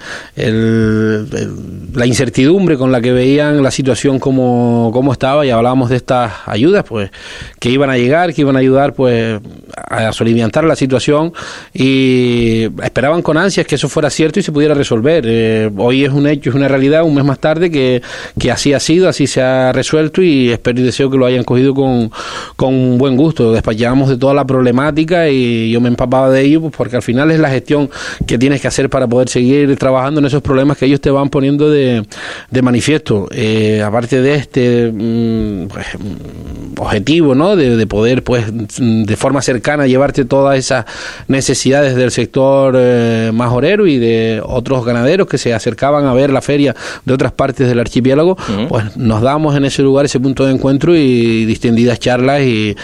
la 1.94 2.06
incertidumbre 2.06 2.78
con 2.78 2.92
la 2.92 3.00
que 3.00 3.12
veían 3.12 3.60
la 3.60 3.72
situación 3.72 4.20
como, 4.20 4.90
como 4.92 5.12
estaba 5.12 5.44
y 5.44 5.50
hablábamos 5.50 5.90
de 5.90 5.96
estas 5.96 6.32
ayudas 6.46 6.84
pues 6.84 7.10
que 7.58 7.70
iban 7.70 7.90
a 7.90 7.96
llegar, 7.96 8.32
que 8.34 8.42
iban 8.42 8.54
a 8.54 8.60
ayudar 8.60 8.94
pues 8.94 9.40
a 9.76 10.12
soliviantar 10.12 10.62
la 10.62 10.76
situación 10.76 11.32
y 11.72 12.68
esperaban 12.84 13.20
con 13.22 13.36
ansias 13.64 13.66
que 13.66 13.74
eso 13.76 13.88
fuera 13.88 14.10
cierto 14.10 14.40
y 14.40 14.42
se 14.42 14.52
pudiera 14.52 14.74
resolver. 14.74 15.24
Eh, 15.26 15.70
hoy 15.76 16.04
es 16.04 16.12
un 16.12 16.26
hecho, 16.26 16.50
es 16.50 16.56
una 16.56 16.68
realidad, 16.68 17.04
un 17.04 17.14
mes 17.14 17.24
más 17.24 17.38
tarde 17.38 17.70
que, 17.70 18.02
que 18.38 18.50
así 18.50 18.72
ha 18.72 18.80
sido, 18.80 19.08
así 19.08 19.26
se 19.26 19.40
ha 19.40 19.72
resuelto 19.72 20.22
y 20.22 20.50
espero 20.50 20.80
y 20.80 20.82
deseo 20.82 21.10
que 21.10 21.16
lo 21.16 21.26
hayan 21.26 21.44
cogido 21.44 21.74
con, 21.74 22.10
con 22.56 22.98
buen 22.98 23.16
gusto. 23.16 23.52
Despachábamos 23.52 24.08
de 24.08 24.16
toda 24.16 24.34
la 24.34 24.44
problemática 24.44 25.28
y 25.28 25.70
yo 25.70 25.80
me 25.80 25.88
empapaba 25.88 26.30
de 26.30 26.42
ello 26.42 26.60
pues, 26.60 26.74
porque 26.76 26.96
al 26.96 27.02
final 27.02 27.30
es 27.30 27.40
la 27.40 27.50
gestión 27.50 27.90
que 28.26 28.38
tienes 28.38 28.60
que 28.60 28.68
hacer 28.68 28.90
para 28.90 29.06
poder 29.06 29.28
seguir 29.28 29.76
trabajando 29.76 30.20
en 30.20 30.26
esos 30.26 30.42
problemas 30.42 30.76
que 30.76 30.86
ellos 30.86 31.00
te 31.00 31.10
van 31.10 31.28
poniendo 31.28 31.70
de, 31.70 32.04
de 32.50 32.62
manifiesto. 32.62 33.28
Eh, 33.30 33.82
aparte 33.82 34.20
de 34.20 34.34
este 34.34 34.92
mm, 34.92 35.68
pues, 35.68 35.86
mm, 35.98 36.80
objetivo, 36.80 37.34
¿no? 37.34 37.56
De, 37.56 37.76
de 37.76 37.86
poder, 37.86 38.22
pues, 38.22 38.46
de 38.50 39.16
forma 39.16 39.42
cercana 39.42 39.86
llevarte 39.86 40.24
todas 40.24 40.58
esas 40.58 40.84
necesidades 41.28 41.94
del 41.96 42.10
sector 42.10 42.74
eh, 42.76 43.30
majorero 43.54 43.86
y 43.86 43.98
de 43.98 44.42
otros 44.44 44.84
ganaderos 44.84 45.28
que 45.28 45.38
se 45.38 45.54
acercaban 45.54 46.06
a 46.06 46.12
ver 46.12 46.30
la 46.30 46.42
feria 46.42 46.74
de 47.04 47.14
otras 47.14 47.32
partes 47.32 47.68
del 47.68 47.78
archipiélago, 47.78 48.36
pues 48.68 48.96
nos 48.96 49.22
damos 49.22 49.56
en 49.56 49.64
ese 49.64 49.82
lugar 49.82 50.06
ese 50.06 50.18
punto 50.18 50.44
de 50.44 50.52
encuentro 50.52 50.96
y 50.96 51.44
distendidas 51.44 52.00
charlas 52.00 52.42
y, 52.42 52.74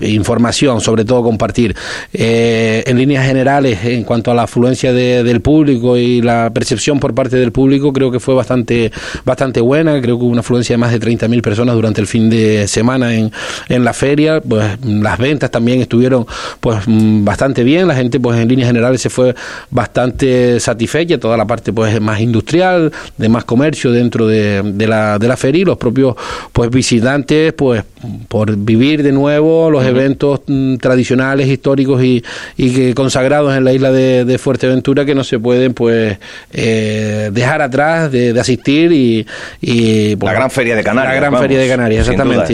información, 0.00 0.80
sobre 0.80 1.04
todo 1.04 1.22
compartir. 1.22 1.74
Eh, 2.12 2.82
en 2.86 2.96
líneas 2.98 3.26
generales, 3.26 3.84
en 3.84 4.04
cuanto 4.04 4.30
a 4.30 4.34
la 4.34 4.44
afluencia 4.44 4.92
del 4.92 5.40
público 5.40 5.96
y 5.96 6.22
la 6.22 6.50
percepción 6.54 6.98
por 6.98 7.14
parte 7.14 7.36
del 7.36 7.52
público, 7.52 7.92
creo 7.92 8.10
que 8.10 8.20
fue 8.20 8.34
bastante, 8.34 8.90
bastante 9.24 9.60
buena, 9.60 10.00
creo 10.00 10.16
que 10.18 10.24
hubo 10.24 10.32
una 10.32 10.40
afluencia 10.40 10.74
de 10.74 10.78
más 10.78 10.92
de 10.92 11.00
30.000 11.00 11.42
personas 11.42 11.74
durante 11.74 12.00
el 12.00 12.06
fin 12.06 12.30
de 12.30 12.66
semana 12.68 13.14
en, 13.14 13.30
en 13.68 13.84
la 13.84 13.92
feria, 13.92 14.40
pues 14.40 14.64
las 14.82 15.18
ventas 15.18 15.50
también 15.50 15.80
estuvieron 15.80 16.26
pues 16.60 16.78
bastante 16.86 17.64
bien, 17.64 17.86
la 17.86 17.94
gente 17.94 18.18
pues 18.18 18.38
en 18.38 18.48
líneas 18.48 18.68
generales 18.68 19.00
se 19.00 19.10
fue 19.10 19.25
bastante 19.70 20.60
satisfecha, 20.60 21.18
toda 21.18 21.36
la 21.36 21.46
parte 21.46 21.72
pues 21.72 22.00
más 22.00 22.20
industrial, 22.20 22.92
de 23.16 23.28
más 23.28 23.44
comercio 23.44 23.90
dentro 23.92 24.26
de, 24.26 24.62
de, 24.62 24.86
la, 24.86 25.18
de 25.18 25.28
la 25.28 25.36
feria 25.36 25.62
y 25.62 25.64
los 25.64 25.78
propios 25.78 26.14
pues 26.52 26.70
visitantes 26.70 27.52
pues 27.52 27.84
por 28.28 28.56
vivir 28.56 29.02
de 29.02 29.12
nuevo 29.12 29.70
los 29.70 29.84
eventos 29.84 30.40
mm, 30.46 30.76
tradicionales, 30.76 31.48
históricos 31.48 32.02
y, 32.02 32.22
y 32.56 32.74
que 32.74 32.94
consagrados 32.94 33.56
en 33.56 33.64
la 33.64 33.72
isla 33.72 33.92
de, 33.92 34.36
Fuerteventura 34.36 35.06
que 35.06 35.14
no 35.14 35.24
se 35.24 35.38
pueden 35.38 35.72
pues 35.72 36.18
eh, 36.52 37.30
dejar 37.32 37.62
atrás 37.62 38.12
de, 38.12 38.38
asistir 38.38 38.92
y, 38.92 39.26
y 39.62 40.14
pues, 40.16 40.32
la 40.32 40.38
gran 40.38 40.50
feria 40.50 40.76
de 40.76 40.84
Canarias 40.84 41.14
la 41.14 41.20
gran 41.20 41.40
feria 41.40 41.58
de 41.58 41.68
Canarias 41.68 42.00
exactamente 42.06 42.52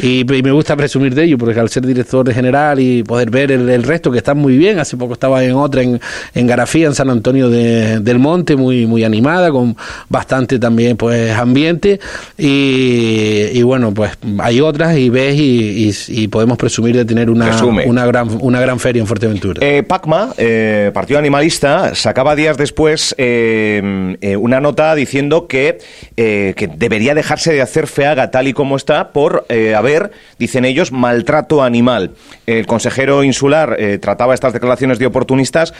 y, 0.00 0.20
y, 0.20 0.24
me 0.24 0.50
gusta 0.50 0.74
presumir 0.74 1.14
de 1.14 1.24
ello 1.24 1.38
porque 1.38 1.60
al 1.60 1.68
ser 1.68 1.86
director 1.86 2.26
de 2.26 2.32
general 2.32 2.80
y 2.80 3.02
poder 3.02 3.30
ver 3.30 3.52
el, 3.52 3.82
resto 3.82 4.10
que 4.10 4.18
está 4.18 4.32
muy 4.32 4.56
bien 4.56 4.78
hace 4.78 4.96
poco 4.96 5.12
estaba 5.12 5.44
en 5.44 5.52
otra 5.52 5.82
en, 5.82 5.91
en 6.34 6.46
Garafía 6.46 6.86
en 6.86 6.94
San 6.94 7.10
Antonio 7.10 7.48
del 7.50 8.18
Monte 8.18 8.56
muy 8.56 8.86
muy 8.86 9.04
animada 9.04 9.50
con 9.50 9.76
bastante 10.08 10.58
también 10.58 10.96
pues 10.96 11.32
ambiente. 11.32 12.00
Y, 12.38 13.62
bueno 13.62 13.94
pues 13.94 14.12
hay 14.38 14.60
otras 14.60 14.96
y 14.96 15.08
ves 15.08 15.36
y, 15.38 16.28
podemos 16.28 16.56
presumir 16.56 16.96
de 16.96 17.04
tener 17.04 17.30
una, 17.30 17.62
una 17.84 18.06
gran 18.06 18.28
una 18.40 18.60
gran 18.60 18.78
feria 18.78 19.00
en 19.00 19.06
Fuerteventura. 19.06 19.60
Eh, 19.64 19.82
Pacma 19.82 20.32
eh, 20.38 20.90
Partido 20.92 21.18
Animalista 21.18 21.94
sacaba 21.94 22.34
días 22.34 22.56
después 22.56 23.14
eh, 23.18 24.16
eh, 24.20 24.36
una 24.36 24.60
nota 24.60 24.94
diciendo 24.94 25.46
que, 25.46 25.78
que 26.16 26.70
debería 26.76 27.14
dejarse 27.14 27.52
de 27.52 27.62
hacer 27.62 27.86
FEAGA 27.86 28.30
tal 28.30 28.48
y 28.48 28.52
como 28.52 28.76
está 28.76 29.12
por 29.12 29.46
haber, 29.76 30.12
dicen 30.38 30.64
ellos, 30.64 30.92
maltrato 30.92 31.62
animal. 31.62 32.12
El 32.46 32.66
consejero 32.66 33.24
insular 33.24 33.76
trataba 34.00 34.34
estas 34.34 34.52
declaraciones 34.52 34.98
de 34.98 35.06
oportunistas 35.06 35.74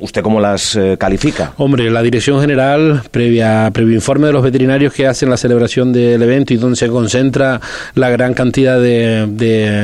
¿Usted 0.00 0.22
cómo 0.22 0.40
las 0.40 0.76
eh, 0.76 0.96
califica? 0.98 1.52
Hombre, 1.58 1.90
la 1.90 2.02
Dirección 2.02 2.40
General, 2.40 3.02
previa, 3.10 3.70
previo 3.70 3.94
informe 3.94 4.28
de 4.28 4.32
los 4.32 4.42
veterinarios 4.42 4.94
que 4.94 5.06
hacen 5.06 5.28
la 5.28 5.36
celebración 5.36 5.92
del 5.92 6.22
evento 6.22 6.54
y 6.54 6.56
donde 6.56 6.76
se 6.76 6.88
concentra 6.88 7.60
la 7.94 8.08
gran 8.08 8.32
cantidad 8.32 8.80
de, 8.80 9.26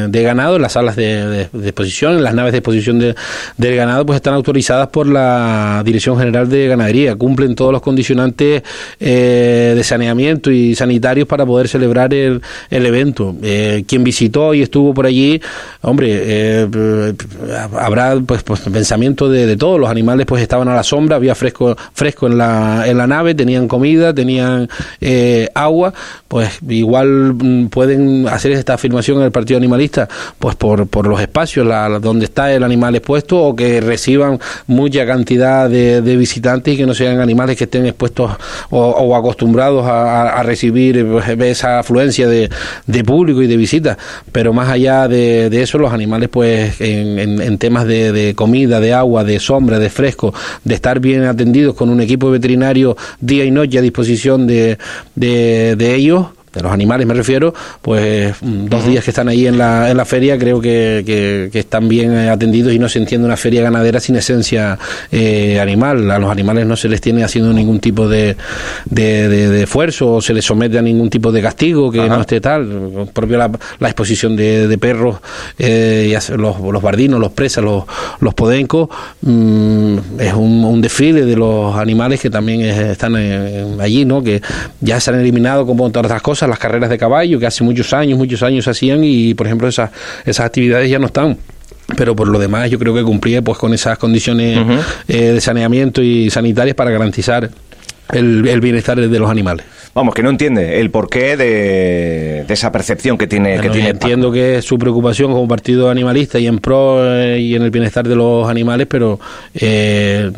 de, 0.08 0.22
ganado 0.22 0.56
en 0.56 0.62
las 0.62 0.72
salas 0.72 0.96
de, 0.96 1.48
exposición, 1.64 2.14
en 2.16 2.24
las 2.24 2.32
naves 2.32 2.52
de 2.52 2.58
exposición 2.58 2.98
del 2.98 3.76
ganado, 3.76 4.06
pues 4.06 4.16
están 4.16 4.32
autorizadas 4.32 4.88
por 4.88 5.06
la 5.06 5.82
Dirección 5.84 6.18
General 6.18 6.48
de 6.48 6.68
Ganadería. 6.68 7.16
Cumplen 7.16 7.54
todos 7.54 7.72
los 7.72 7.82
condicionantes 7.82 8.62
eh, 8.98 9.72
de 9.76 9.84
saneamiento 9.84 10.50
y 10.50 10.74
sanitarios 10.74 11.28
para 11.28 11.44
poder 11.44 11.68
celebrar 11.68 12.14
el, 12.14 12.40
el 12.70 12.86
evento. 12.86 13.36
Eh, 13.42 13.84
quien 13.86 14.02
visitó 14.02 14.54
y 14.54 14.62
estuvo 14.62 14.94
por 14.94 15.04
allí, 15.04 15.42
hombre, 15.82 16.66
habrá 17.78 18.18
pues, 18.26 18.42
pues 18.42 18.60
pensamiento 18.60 19.28
de, 19.28 19.46
de 19.46 19.56
todos 19.58 19.78
los 19.78 19.90
animales 19.90 20.05
animales 20.06 20.26
pues 20.26 20.40
estaban 20.40 20.68
a 20.68 20.74
la 20.74 20.84
sombra, 20.84 21.16
había 21.16 21.34
fresco, 21.34 21.76
fresco 21.92 22.28
en 22.28 22.38
la, 22.38 22.84
en 22.86 22.96
la 22.96 23.08
nave, 23.08 23.34
tenían 23.34 23.66
comida, 23.66 24.14
tenían 24.14 24.68
eh, 25.00 25.48
agua, 25.52 25.92
pues 26.28 26.60
igual 26.68 27.34
mm, 27.34 27.66
pueden 27.66 28.28
hacer 28.28 28.52
esta 28.52 28.74
afirmación 28.74 29.18
en 29.18 29.24
el 29.24 29.32
Partido 29.32 29.56
Animalista, 29.56 30.08
pues 30.38 30.54
por, 30.54 30.86
por 30.86 31.08
los 31.08 31.20
espacios 31.20 31.66
la, 31.66 31.98
donde 31.98 32.26
está 32.26 32.52
el 32.52 32.62
animal 32.62 32.94
expuesto 32.94 33.42
o 33.42 33.56
que 33.56 33.80
reciban 33.80 34.38
mucha 34.68 35.04
cantidad 35.06 35.68
de, 35.68 36.16
visitantes 36.16 36.74
y 36.74 36.76
que 36.76 36.86
no 36.86 36.94
sean 36.94 37.20
animales 37.20 37.56
que 37.56 37.64
estén 37.64 37.84
expuestos 37.84 38.30
o, 38.70 39.16
acostumbrados 39.16 39.84
a, 39.86 40.42
recibir 40.44 41.04
pues, 41.04 41.28
esa 41.28 41.80
afluencia 41.80 42.28
de, 42.28 42.48
público 43.04 43.42
y 43.42 43.48
de 43.48 43.56
visitas. 43.56 43.98
Pero 44.30 44.52
más 44.52 44.68
allá 44.68 45.08
de, 45.08 45.48
eso, 45.60 45.78
los 45.78 45.92
animales 45.92 46.28
pues 46.28 46.80
en, 46.80 47.58
temas 47.58 47.86
de, 47.86 48.12
de 48.12 48.34
comida, 48.34 48.78
de 48.78 48.92
agua, 48.94 49.24
de 49.24 49.40
sombra, 49.40 49.78
de 49.78 49.90
fresco, 49.96 50.32
de 50.62 50.74
estar 50.74 51.00
bien 51.00 51.24
atendidos 51.24 51.74
con 51.74 51.88
un 51.88 52.00
equipo 52.00 52.30
veterinario 52.30 52.96
día 53.20 53.44
y 53.44 53.50
noche 53.50 53.78
a 53.78 53.82
disposición 53.82 54.46
de, 54.46 54.78
de, 55.14 55.74
de 55.76 55.94
ellos, 55.94 56.26
de 56.56 56.62
los 56.62 56.72
animales 56.72 57.06
me 57.06 57.14
refiero, 57.14 57.54
pues 57.82 58.34
mm, 58.40 58.66
dos 58.66 58.86
días 58.86 59.04
que 59.04 59.10
están 59.10 59.28
ahí 59.28 59.46
en 59.46 59.58
la, 59.58 59.90
en 59.90 59.96
la 59.96 60.04
feria 60.04 60.38
creo 60.38 60.60
que, 60.60 61.02
que, 61.52 61.58
están 61.58 61.88
bien 61.88 62.12
eh, 62.12 62.30
atendidos 62.30 62.72
y 62.72 62.78
no 62.78 62.88
se 62.88 62.98
entiende 62.98 63.26
una 63.26 63.36
feria 63.36 63.62
ganadera 63.62 64.00
sin 64.00 64.16
esencia 64.16 64.78
eh, 65.12 65.60
animal. 65.60 66.10
A 66.10 66.18
los 66.18 66.30
animales 66.30 66.66
no 66.66 66.76
se 66.76 66.88
les 66.88 67.00
tiene 67.00 67.24
haciendo 67.24 67.52
ningún 67.52 67.80
tipo 67.80 68.08
de, 68.08 68.36
de, 68.86 69.62
esfuerzo 69.62 70.14
o 70.14 70.22
se 70.22 70.32
les 70.32 70.44
somete 70.44 70.78
a 70.78 70.82
ningún 70.82 71.10
tipo 71.10 71.30
de 71.30 71.42
castigo 71.42 71.90
que 71.90 72.08
no 72.08 72.20
esté 72.20 72.40
tal. 72.40 73.08
Propio 73.12 73.36
la, 73.36 73.50
la 73.78 73.88
exposición 73.88 74.36
de, 74.36 74.76
perros, 74.80 75.16
eh, 75.58 76.18
los, 76.36 76.60
los 76.60 76.82
bardinos, 76.82 77.20
los 77.20 77.32
presas, 77.32 77.64
los, 77.64 77.84
los 78.20 78.34
podencos, 78.34 78.88
mm, 79.22 79.96
es 80.18 80.34
un, 80.34 80.64
un, 80.64 80.80
desfile 80.80 81.24
de 81.24 81.36
los 81.36 81.76
animales 81.76 82.20
que 82.20 82.30
también 82.30 82.60
están 82.62 83.16
allí, 83.80 84.04
¿no? 84.04 84.22
que 84.22 84.40
ya 84.80 85.00
se 85.00 85.10
han 85.10 85.20
eliminado 85.20 85.66
como 85.66 85.90
todas 85.90 86.06
otras 86.06 86.22
cosas 86.22 86.45
las 86.48 86.58
carreras 86.58 86.90
de 86.90 86.98
caballo, 86.98 87.38
que 87.38 87.46
hace 87.46 87.64
muchos 87.64 87.92
años, 87.92 88.18
muchos 88.18 88.42
años 88.42 88.66
hacían 88.68 89.02
y, 89.04 89.34
por 89.34 89.46
ejemplo, 89.46 89.68
esas, 89.68 89.90
esas 90.24 90.46
actividades 90.46 90.90
ya 90.90 90.98
no 90.98 91.06
están 91.06 91.38
pero 91.96 92.16
por 92.16 92.26
lo 92.26 92.38
demás 92.38 92.68
yo 92.68 92.78
creo 92.80 92.92
que 92.94 93.02
cumplía 93.02 93.42
pues 93.42 93.58
con 93.58 93.72
esas 93.72 93.96
condiciones 93.98 94.58
eh, 95.06 95.32
de 95.32 95.40
saneamiento 95.40 96.02
y 96.02 96.30
sanitarias 96.30 96.74
para 96.74 96.90
garantizar 96.90 97.48
el, 98.12 98.46
el 98.46 98.60
bienestar 98.60 98.98
de 98.98 99.18
los 99.18 99.30
animales. 99.30 99.64
Vamos, 99.96 100.14
que 100.14 100.22
no 100.22 100.28
entiende 100.28 100.78
el 100.78 100.90
porqué 100.90 101.38
de, 101.38 102.44
esa 102.46 102.70
percepción 102.70 103.16
que 103.16 103.26
tiene. 103.26 103.58
que 103.60 103.70
tiene 103.70 103.88
entiendo 103.88 104.30
que 104.30 104.58
es 104.58 104.64
su 104.66 104.76
preocupación 104.76 105.32
como 105.32 105.48
partido 105.48 105.88
animalista 105.88 106.38
y 106.38 106.46
en 106.46 106.58
pro 106.58 106.98
eh, 107.02 107.40
y 107.40 107.54
en 107.54 107.62
el 107.62 107.70
bienestar 107.70 108.06
de 108.06 108.14
los 108.14 108.46
animales, 108.46 108.88
pero 108.90 109.18
eh, 109.54 110.30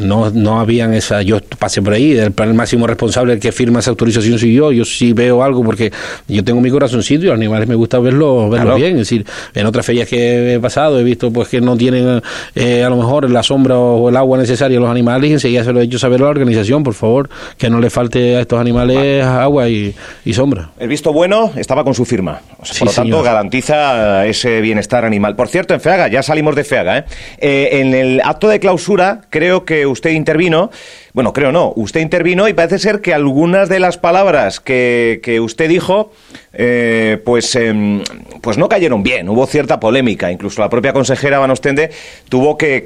no, 0.00 0.30
no 0.30 0.60
habían 0.60 0.94
esa. 0.94 1.20
Yo 1.22 1.40
pasé 1.58 1.82
por 1.82 1.94
ahí, 1.94 2.12
el, 2.12 2.32
el 2.36 2.54
máximo 2.54 2.86
responsable 2.86 3.32
el 3.32 3.40
que 3.40 3.50
firma 3.50 3.80
esa 3.80 3.90
autorización 3.90 4.38
soy 4.38 4.54
yo. 4.54 4.70
Yo 4.70 4.84
sí 4.84 5.12
veo 5.12 5.42
algo 5.42 5.64
porque 5.64 5.90
yo 6.28 6.44
tengo 6.44 6.60
mi 6.60 6.70
corazoncito 6.70 7.24
y 7.24 7.26
los 7.26 7.34
animales 7.34 7.68
me 7.68 7.74
gusta 7.74 7.98
verlos 7.98 8.48
verlo 8.52 8.76
bien. 8.76 8.92
Es 8.92 8.98
decir, 8.98 9.26
en 9.52 9.66
otras 9.66 9.84
ferias 9.84 10.08
que 10.08 10.54
he 10.54 10.60
pasado 10.60 11.00
he 11.00 11.02
visto 11.02 11.32
pues 11.32 11.48
que 11.48 11.60
no 11.60 11.76
tienen 11.76 12.22
eh, 12.54 12.84
a 12.84 12.88
lo 12.88 12.98
mejor 12.98 13.28
la 13.28 13.42
sombra 13.42 13.76
o 13.76 14.08
el 14.10 14.16
agua 14.16 14.38
necesaria 14.38 14.78
a 14.78 14.80
los 14.80 14.90
animales 14.90 15.28
y 15.28 15.32
enseguida 15.32 15.64
se 15.64 15.72
lo 15.72 15.80
he 15.80 15.82
hecho 15.82 15.98
saber 15.98 16.20
a 16.20 16.26
la 16.26 16.30
organización, 16.30 16.84
por 16.84 16.94
favor, 16.94 17.28
que 17.58 17.68
no 17.68 17.80
le 17.80 17.90
falte 17.90 18.36
a 18.36 18.42
estos 18.42 18.60
animales 18.60 18.75
agua 18.78 19.68
y, 19.68 19.94
sombra. 20.32 20.70
El 20.78 20.88
visto 20.88 21.12
bueno 21.12 21.52
estaba 21.56 21.84
con 21.84 21.94
su 21.94 22.04
firma. 22.04 22.40
Por 22.56 22.86
lo 22.88 22.92
tanto, 22.92 23.22
garantiza 23.22 24.26
ese 24.26 24.60
bienestar 24.60 25.04
animal. 25.04 25.36
Por 25.36 25.48
cierto, 25.48 25.74
en 25.74 25.80
FEAGA, 25.80 26.08
ya 26.08 26.22
salimos 26.22 26.56
de 26.56 26.64
FEAGA, 26.64 26.98
¿eh? 26.98 27.04
¿eh? 27.38 27.68
en 27.80 27.94
el 27.94 28.20
acto 28.24 28.48
de 28.48 28.60
clausura 28.60 29.22
creo 29.30 29.64
que 29.64 29.86
usted 29.86 30.10
intervino, 30.10 30.70
bueno, 31.12 31.32
creo 31.32 31.52
no, 31.52 31.72
usted 31.76 32.00
intervino 32.00 32.48
y 32.48 32.54
parece 32.54 32.78
ser 32.78 33.00
que 33.00 33.12
algunas 33.14 33.68
de 33.68 33.80
las 33.80 33.98
palabras 33.98 34.60
que, 34.60 35.20
que 35.22 35.40
usted 35.40 35.68
dijo 35.68 36.12
eh, 36.58 37.20
pues, 37.22 37.54
em, 37.54 38.02
pues 38.40 38.56
no 38.56 38.68
cayeron 38.68 39.02
bien. 39.02 39.28
Hubo 39.28 39.46
cierta 39.46 39.78
polémica. 39.78 40.32
Incluso 40.32 40.62
la 40.62 40.70
propia 40.70 40.92
consejera 40.92 41.38
Van 41.38 41.50
Ostende 41.50 41.90
tuvo 42.28 42.56
que, 42.56 42.80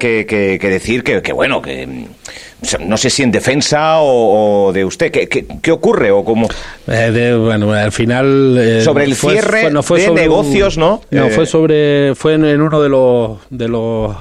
decir 0.61 1.03
que, 1.03 1.31
bueno, 1.31 1.61
que 1.61 1.87
no 2.79 2.97
sé 2.97 3.09
si 3.09 3.23
en 3.23 3.31
defensa 3.31 4.01
o, 4.01 4.71
de 4.73 4.83
usted. 4.83 5.11
¿Qué, 5.11 5.27
qué, 5.29 5.71
ocurre 5.71 6.11
o 6.11 6.25
cómo? 6.25 6.49
Eh, 6.87 7.37
bueno, 7.39 7.71
al 7.71 7.93
final... 7.93 8.57
Eh, 8.59 8.81
sobre 8.81 9.05
el 9.05 9.15
cierre 9.15 9.60
de 9.69 10.11
negocios, 10.11 10.77
¿no? 10.77 11.01
No, 11.11 11.29
fue 11.29 11.45
sobre 11.45 12.15
fue 12.15 12.33
en, 12.33 12.61
uno 12.61 12.81
de 12.81 12.89
los 12.89 13.37
de 13.49 13.67
los 13.67 14.15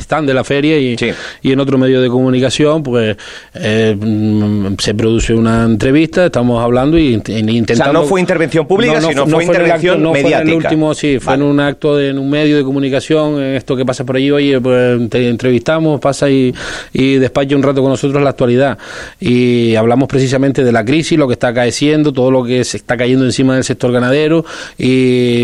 stands 0.00 0.26
de 0.26 0.34
la 0.34 0.44
feria 0.44 0.78
y, 0.78 0.96
y 1.42 1.52
en 1.52 1.60
otro 1.60 1.78
medio 1.78 2.00
de 2.00 2.08
comunicación, 2.08 2.82
pues 2.82 3.16
mm, 3.54 4.74
se 4.78 4.94
produce 4.94 5.34
una 5.34 5.64
entrevista, 5.64 6.26
estamos 6.26 6.62
hablando 6.62 6.98
y 6.98 7.14
intentando... 7.14 7.72
O 7.72 7.76
sea, 7.76 7.92
no 7.92 8.04
fue 8.04 8.20
intervención 8.20 8.66
pública, 8.66 9.00
no, 9.00 9.26
fue, 9.26 9.44
intervención 9.44 10.02
mediática. 10.02 10.28
Fue 10.28 10.42
en 10.42 10.48
el 10.48 10.54
último, 10.54 10.94
sí, 10.94 11.18
fue 11.18 11.34
en 11.34 11.42
un 11.42 11.60
acto 11.60 11.96
de, 11.96 12.10
en 12.10 12.18
un 12.18 12.30
medio 12.30 12.56
de 12.56 12.64
comunicación, 12.64 13.42
en 13.42 13.54
esto 13.54 13.76
que 13.76 13.84
pasa 13.84 14.04
por 14.04 14.16
allí, 14.16 14.30
oye, 14.30 14.60
pues 14.60 15.08
te 15.10 15.28
entrevistamos, 15.28 16.00
pasa 16.00 16.28
y, 16.30 16.54
y 16.92 17.14
despacha 17.16 17.56
un 17.56 17.62
rato 17.62 17.80
con 17.82 17.90
nosotros 17.90 18.22
la 18.22 18.30
actualidad. 18.30 18.78
Y 19.20 19.74
hablamos 19.74 20.08
precisamente 20.08 20.64
de 20.64 20.72
la 20.72 20.84
crisis, 20.84 21.18
lo 21.18 21.26
que 21.26 21.34
está 21.34 21.48
acaeciendo, 21.48 22.12
todo 22.12 22.30
lo 22.30 22.44
que 22.44 22.64
se 22.64 22.76
está 22.76 22.96
cayendo 22.96 23.24
encima 23.24 23.54
del 23.54 23.64
sector 23.64 23.92
ganadero, 23.92 24.44
y 24.78 24.83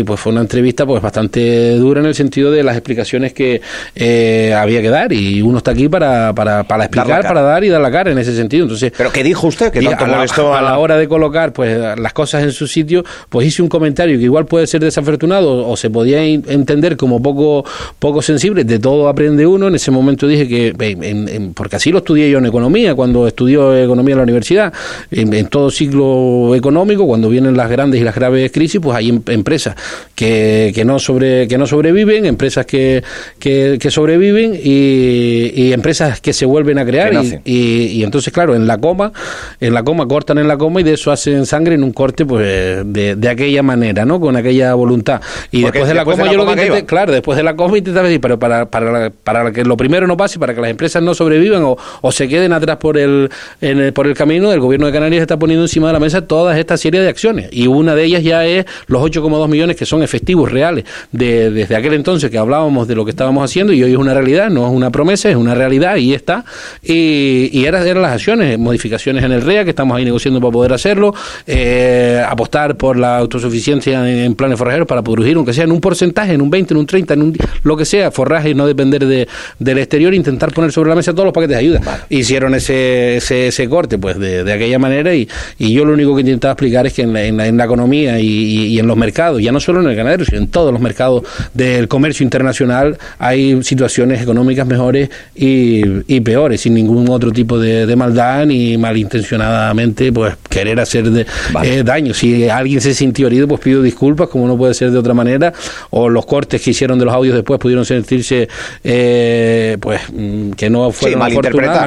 pues 0.05 0.19
fue 0.19 0.31
una 0.31 0.41
entrevista 0.41 0.85
pues 0.85 1.01
bastante 1.01 1.75
dura 1.75 1.99
en 1.99 2.07
el 2.07 2.15
sentido 2.15 2.51
de 2.51 2.63
las 2.63 2.75
explicaciones 2.75 3.33
que 3.33 3.61
eh, 3.95 4.53
había 4.55 4.81
que 4.81 4.89
dar, 4.89 5.11
y 5.13 5.41
uno 5.41 5.57
está 5.57 5.71
aquí 5.71 5.89
para, 5.89 6.33
para, 6.33 6.63
para 6.63 6.85
explicar, 6.85 7.23
para 7.23 7.41
dar 7.41 7.63
y 7.63 7.69
dar 7.69 7.81
la 7.81 7.91
cara 7.91 8.11
en 8.11 8.17
ese 8.17 8.35
sentido. 8.35 8.63
Entonces, 8.63 8.93
¿Pero 8.95 9.11
qué 9.11 9.23
dijo 9.23 9.47
usted? 9.47 9.71
que 9.71 9.81
tanto 9.81 10.05
a 10.05 10.57
a 10.57 10.61
la 10.61 10.77
hora 10.77 10.97
de 10.97 11.07
colocar 11.07 11.53
pues 11.53 11.77
las 11.97 12.13
cosas 12.13 12.43
en 12.43 12.51
su 12.51 12.67
sitio, 12.67 13.03
pues 13.29 13.47
hice 13.47 13.61
un 13.61 13.69
comentario 13.69 14.17
que 14.17 14.23
igual 14.23 14.45
puede 14.45 14.67
ser 14.67 14.81
desafortunado 14.81 15.67
o 15.67 15.75
se 15.77 15.89
podía 15.89 16.23
entender 16.23 16.97
como 16.97 17.21
poco, 17.21 17.65
poco 17.99 18.21
sensible, 18.21 18.63
de 18.63 18.79
todo 18.79 19.07
aprende 19.07 19.45
uno. 19.45 19.67
En 19.67 19.75
ese 19.75 19.91
momento 19.91 20.27
dije 20.27 20.47
que, 20.47 21.53
porque 21.55 21.75
así 21.75 21.91
lo 21.91 21.99
estudié 21.99 22.29
yo 22.29 22.37
en 22.37 22.45
economía, 22.45 22.95
cuando 22.95 23.27
estudió 23.27 23.75
economía 23.75 24.13
en 24.13 24.17
la 24.17 24.23
universidad, 24.23 24.73
en, 25.09 25.47
todo 25.47 25.71
ciclo 25.71 26.55
económico, 26.55 27.07
cuando 27.07 27.29
vienen 27.29 27.57
las 27.57 27.69
grandes 27.69 27.99
y 27.99 28.03
las 28.03 28.15
graves 28.15 28.51
crisis, 28.51 28.79
pues 28.81 28.95
hay 28.95 29.09
em, 29.09 29.21
empresas 29.33 29.75
que, 30.15 30.71
que, 30.73 30.85
no, 30.85 30.99
sobre, 30.99 31.47
que 31.47 31.57
no 31.57 31.67
sobreviven, 31.67 32.25
empresas 32.25 32.65
que, 32.65 33.03
que, 33.39 33.79
sobreviven 33.89 34.59
y, 34.61 35.71
empresas 35.73 36.21
que 36.21 36.33
se 36.33 36.45
vuelven 36.45 36.79
a 36.79 36.85
crear. 36.85 37.13
Y, 37.45 37.85
y, 37.85 38.03
entonces, 38.03 38.33
claro, 38.33 38.55
en 38.55 38.67
la 38.67 38.77
coma, 38.77 39.11
en 39.59 39.73
la 39.73 39.83
coma 39.83 40.07
cortan 40.07 40.37
en 40.37 40.47
la 40.47 40.57
coma 40.57 40.81
y 40.81 40.83
de 40.83 40.93
eso 40.93 41.11
hacen 41.11 41.45
sangre 41.45 41.75
en 41.75 41.83
un 41.83 41.93
corte 41.93 42.25
pues 42.25 42.83
de 42.85 43.29
aquella 43.29 43.63
manera, 43.63 44.05
¿no? 44.05 44.19
Con 44.19 44.35
aquella 44.35 44.73
voluntad. 44.73 45.21
Y 45.51 45.63
después 45.63 45.87
de 45.87 45.93
la 45.93 46.05
coma, 46.05 46.31
yo 46.31 46.37
lo 46.37 46.45
que 46.45 46.51
intenté, 46.51 46.85
claro, 46.85 47.11
después 47.11 47.37
de 47.37 47.43
la 47.43 47.55
coma 47.55 47.77
intenté 47.77 48.01
decir, 48.01 48.21
pero 48.21 48.39
para, 48.39 48.69
para, 48.69 49.09
para 49.09 49.51
que 49.51 49.63
lo 49.63 49.77
primero 49.77 50.07
no 50.07 50.17
pase, 50.17 50.39
para 50.39 50.53
que 50.53 50.61
las 50.61 50.69
empresas 50.69 51.01
no 51.01 51.13
sobrevivan 51.13 51.63
o, 51.63 51.77
o 52.01 52.11
se 52.11 52.27
queden 52.27 52.53
atrás 52.53 52.77
por 52.77 52.97
el, 52.97 53.29
en 53.61 53.93
por 53.93 54.07
el 54.07 54.13
camino, 54.13 54.51
el 54.51 54.59
gobierno 54.59 54.87
de 54.87 54.93
Canarias 54.93 55.21
está 55.21 55.37
poniendo 55.37 55.65
encima 55.65 55.87
de 55.87 55.93
la 55.93 55.99
mesa 55.99 56.27
todas 56.27 56.57
esta 56.57 56.77
serie 56.77 57.01
de 57.01 57.09
acciones. 57.09 57.49
Y 57.51 57.67
una 57.67 57.95
de 57.95 58.03
ellas 58.03 58.23
ya 58.23 58.45
es 58.45 58.65
los 58.87 59.01
8,2 59.21 59.47
millones 59.47 59.75
que 59.75 59.85
son 59.85 60.03
efectivos 60.03 60.51
reales 60.51 60.85
de, 61.11 61.51
desde 61.51 61.75
aquel 61.75 61.93
entonces 61.93 62.29
que 62.29 62.37
hablábamos 62.37 62.87
de 62.87 62.95
lo 62.95 63.05
que 63.05 63.11
estábamos 63.11 63.43
haciendo 63.43 63.73
y 63.73 63.83
hoy 63.83 63.91
es 63.91 63.97
una 63.97 64.13
realidad, 64.13 64.49
no 64.49 64.65
es 64.67 64.73
una 64.73 64.89
promesa, 64.89 65.29
es 65.29 65.35
una 65.35 65.55
realidad 65.55 65.95
y 65.97 66.13
está. 66.13 66.45
Y, 66.81 67.49
y 67.51 67.65
eran, 67.65 67.85
eran 67.85 68.01
las 68.01 68.13
acciones, 68.13 68.57
modificaciones 68.57 69.23
en 69.23 69.31
el 69.31 69.41
REA 69.41 69.63
que 69.63 69.71
estamos 69.71 69.97
ahí 69.97 70.05
negociando 70.05 70.39
para 70.39 70.51
poder 70.51 70.73
hacerlo, 70.73 71.13
eh, 71.47 72.23
apostar 72.27 72.75
por 72.75 72.97
la 72.97 73.17
autosuficiencia 73.17 74.07
en, 74.09 74.35
planes 74.35 74.57
forrajeros 74.57 74.87
para 74.87 75.01
producir, 75.01 75.35
aunque 75.35 75.53
sea 75.53 75.65
en 75.65 75.71
un 75.71 75.81
porcentaje, 75.81 76.33
en 76.33 76.41
un 76.41 76.49
20, 76.49 76.73
en 76.73 76.77
un 76.79 76.85
30, 76.85 77.13
en 77.13 77.21
un 77.21 77.37
lo 77.63 77.77
que 77.77 77.85
sea, 77.85 78.11
forraje 78.11 78.49
y 78.49 78.53
no 78.53 78.65
depender 78.65 79.05
de, 79.05 79.27
del 79.59 79.77
exterior, 79.77 80.13
intentar 80.13 80.51
poner 80.53 80.71
sobre 80.71 80.89
la 80.89 80.95
mesa 80.95 81.11
todos 81.11 81.25
los 81.25 81.33
paquetes 81.33 81.55
de 81.55 81.59
ayuda. 81.59 82.05
Hicieron 82.09 82.55
ese, 82.55 83.17
ese, 83.17 83.69
corte 83.69 83.97
pues 83.97 84.17
de, 84.17 84.43
de 84.43 84.53
aquella 84.53 84.79
manera 84.79 85.13
y, 85.13 85.27
y, 85.57 85.73
yo 85.73 85.85
lo 85.85 85.93
único 85.93 86.15
que 86.15 86.21
intentaba 86.21 86.53
explicar 86.53 86.85
es 86.87 86.93
que 86.93 87.03
en 87.03 87.13
la, 87.13 87.23
en 87.23 87.57
la, 87.57 87.65
economía 87.65 88.19
y, 88.19 88.27
y, 88.27 88.79
en 88.79 88.87
los 88.87 88.97
mercados, 88.97 89.10
ya 89.39 89.51
no 89.51 89.59
solo 89.59 89.81
en 89.81 89.87
el 89.87 89.95
ganadero, 89.95 90.25
sino 90.25 90.37
en 90.37 90.47
todos 90.47 90.71
los 90.71 90.81
mercados 90.81 91.23
del 91.53 91.87
comercio 91.87 92.23
internacional, 92.23 92.97
hay 93.19 93.61
situaciones 93.63 94.21
económicas 94.21 94.65
mejores 94.65 95.09
y, 95.35 96.21
peores, 96.21 96.61
sin 96.61 96.73
ningún 96.73 97.09
otro 97.09 97.31
tipo 97.31 97.59
de, 97.59 97.85
de, 97.85 97.95
maldad 97.95 98.45
ni 98.45 98.77
malintencionadamente 98.77 100.11
pues 100.11 100.35
querer 100.51 100.79
hacer 100.79 101.09
de, 101.09 101.25
eh, 101.63 101.81
daño. 101.83 102.13
Si 102.13 102.47
alguien 102.47 102.81
se 102.81 102.93
sintió 102.93 103.27
herido, 103.27 103.47
pues 103.47 103.61
pido 103.61 103.81
disculpas, 103.81 104.29
como 104.29 104.47
no 104.47 104.57
puede 104.57 104.75
ser 104.75 104.91
de 104.91 104.99
otra 104.99 105.15
manera, 105.15 105.53
o 105.89 106.09
los 106.09 106.25
cortes 106.25 106.61
que 106.61 106.71
hicieron 106.71 106.99
de 106.99 107.05
los 107.05 107.13
audios 107.13 107.33
después 107.33 107.59
pudieron 107.59 107.85
sentirse, 107.85 108.47
eh, 108.83 109.77
pues, 109.79 110.01
mm, 110.13 110.51
que 110.51 110.69
no 110.69 110.91
fueron 110.91 111.19
mal, 111.19 111.31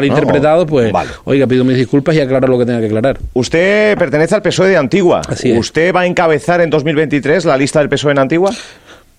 interpretados, 0.04 0.66
pues, 0.66 0.92
oiga, 1.24 1.46
pido 1.46 1.64
mis 1.64 1.76
disculpas 1.76 2.16
y 2.16 2.20
aclaro 2.20 2.48
lo 2.48 2.58
que 2.58 2.66
tenga 2.66 2.80
que 2.80 2.86
aclarar. 2.86 3.18
Usted 3.34 3.96
pertenece 3.98 4.34
al 4.34 4.42
PSOE 4.42 4.70
de 4.70 4.76
Antigua. 4.76 5.20
¿Usted 5.56 5.94
va 5.94 6.00
a 6.00 6.06
encabezar 6.06 6.60
en 6.62 6.70
2023 6.70 7.44
la 7.44 7.56
lista 7.56 7.80
del 7.80 7.88
PSOE 7.88 8.12
en 8.12 8.18
Antigua? 8.18 8.50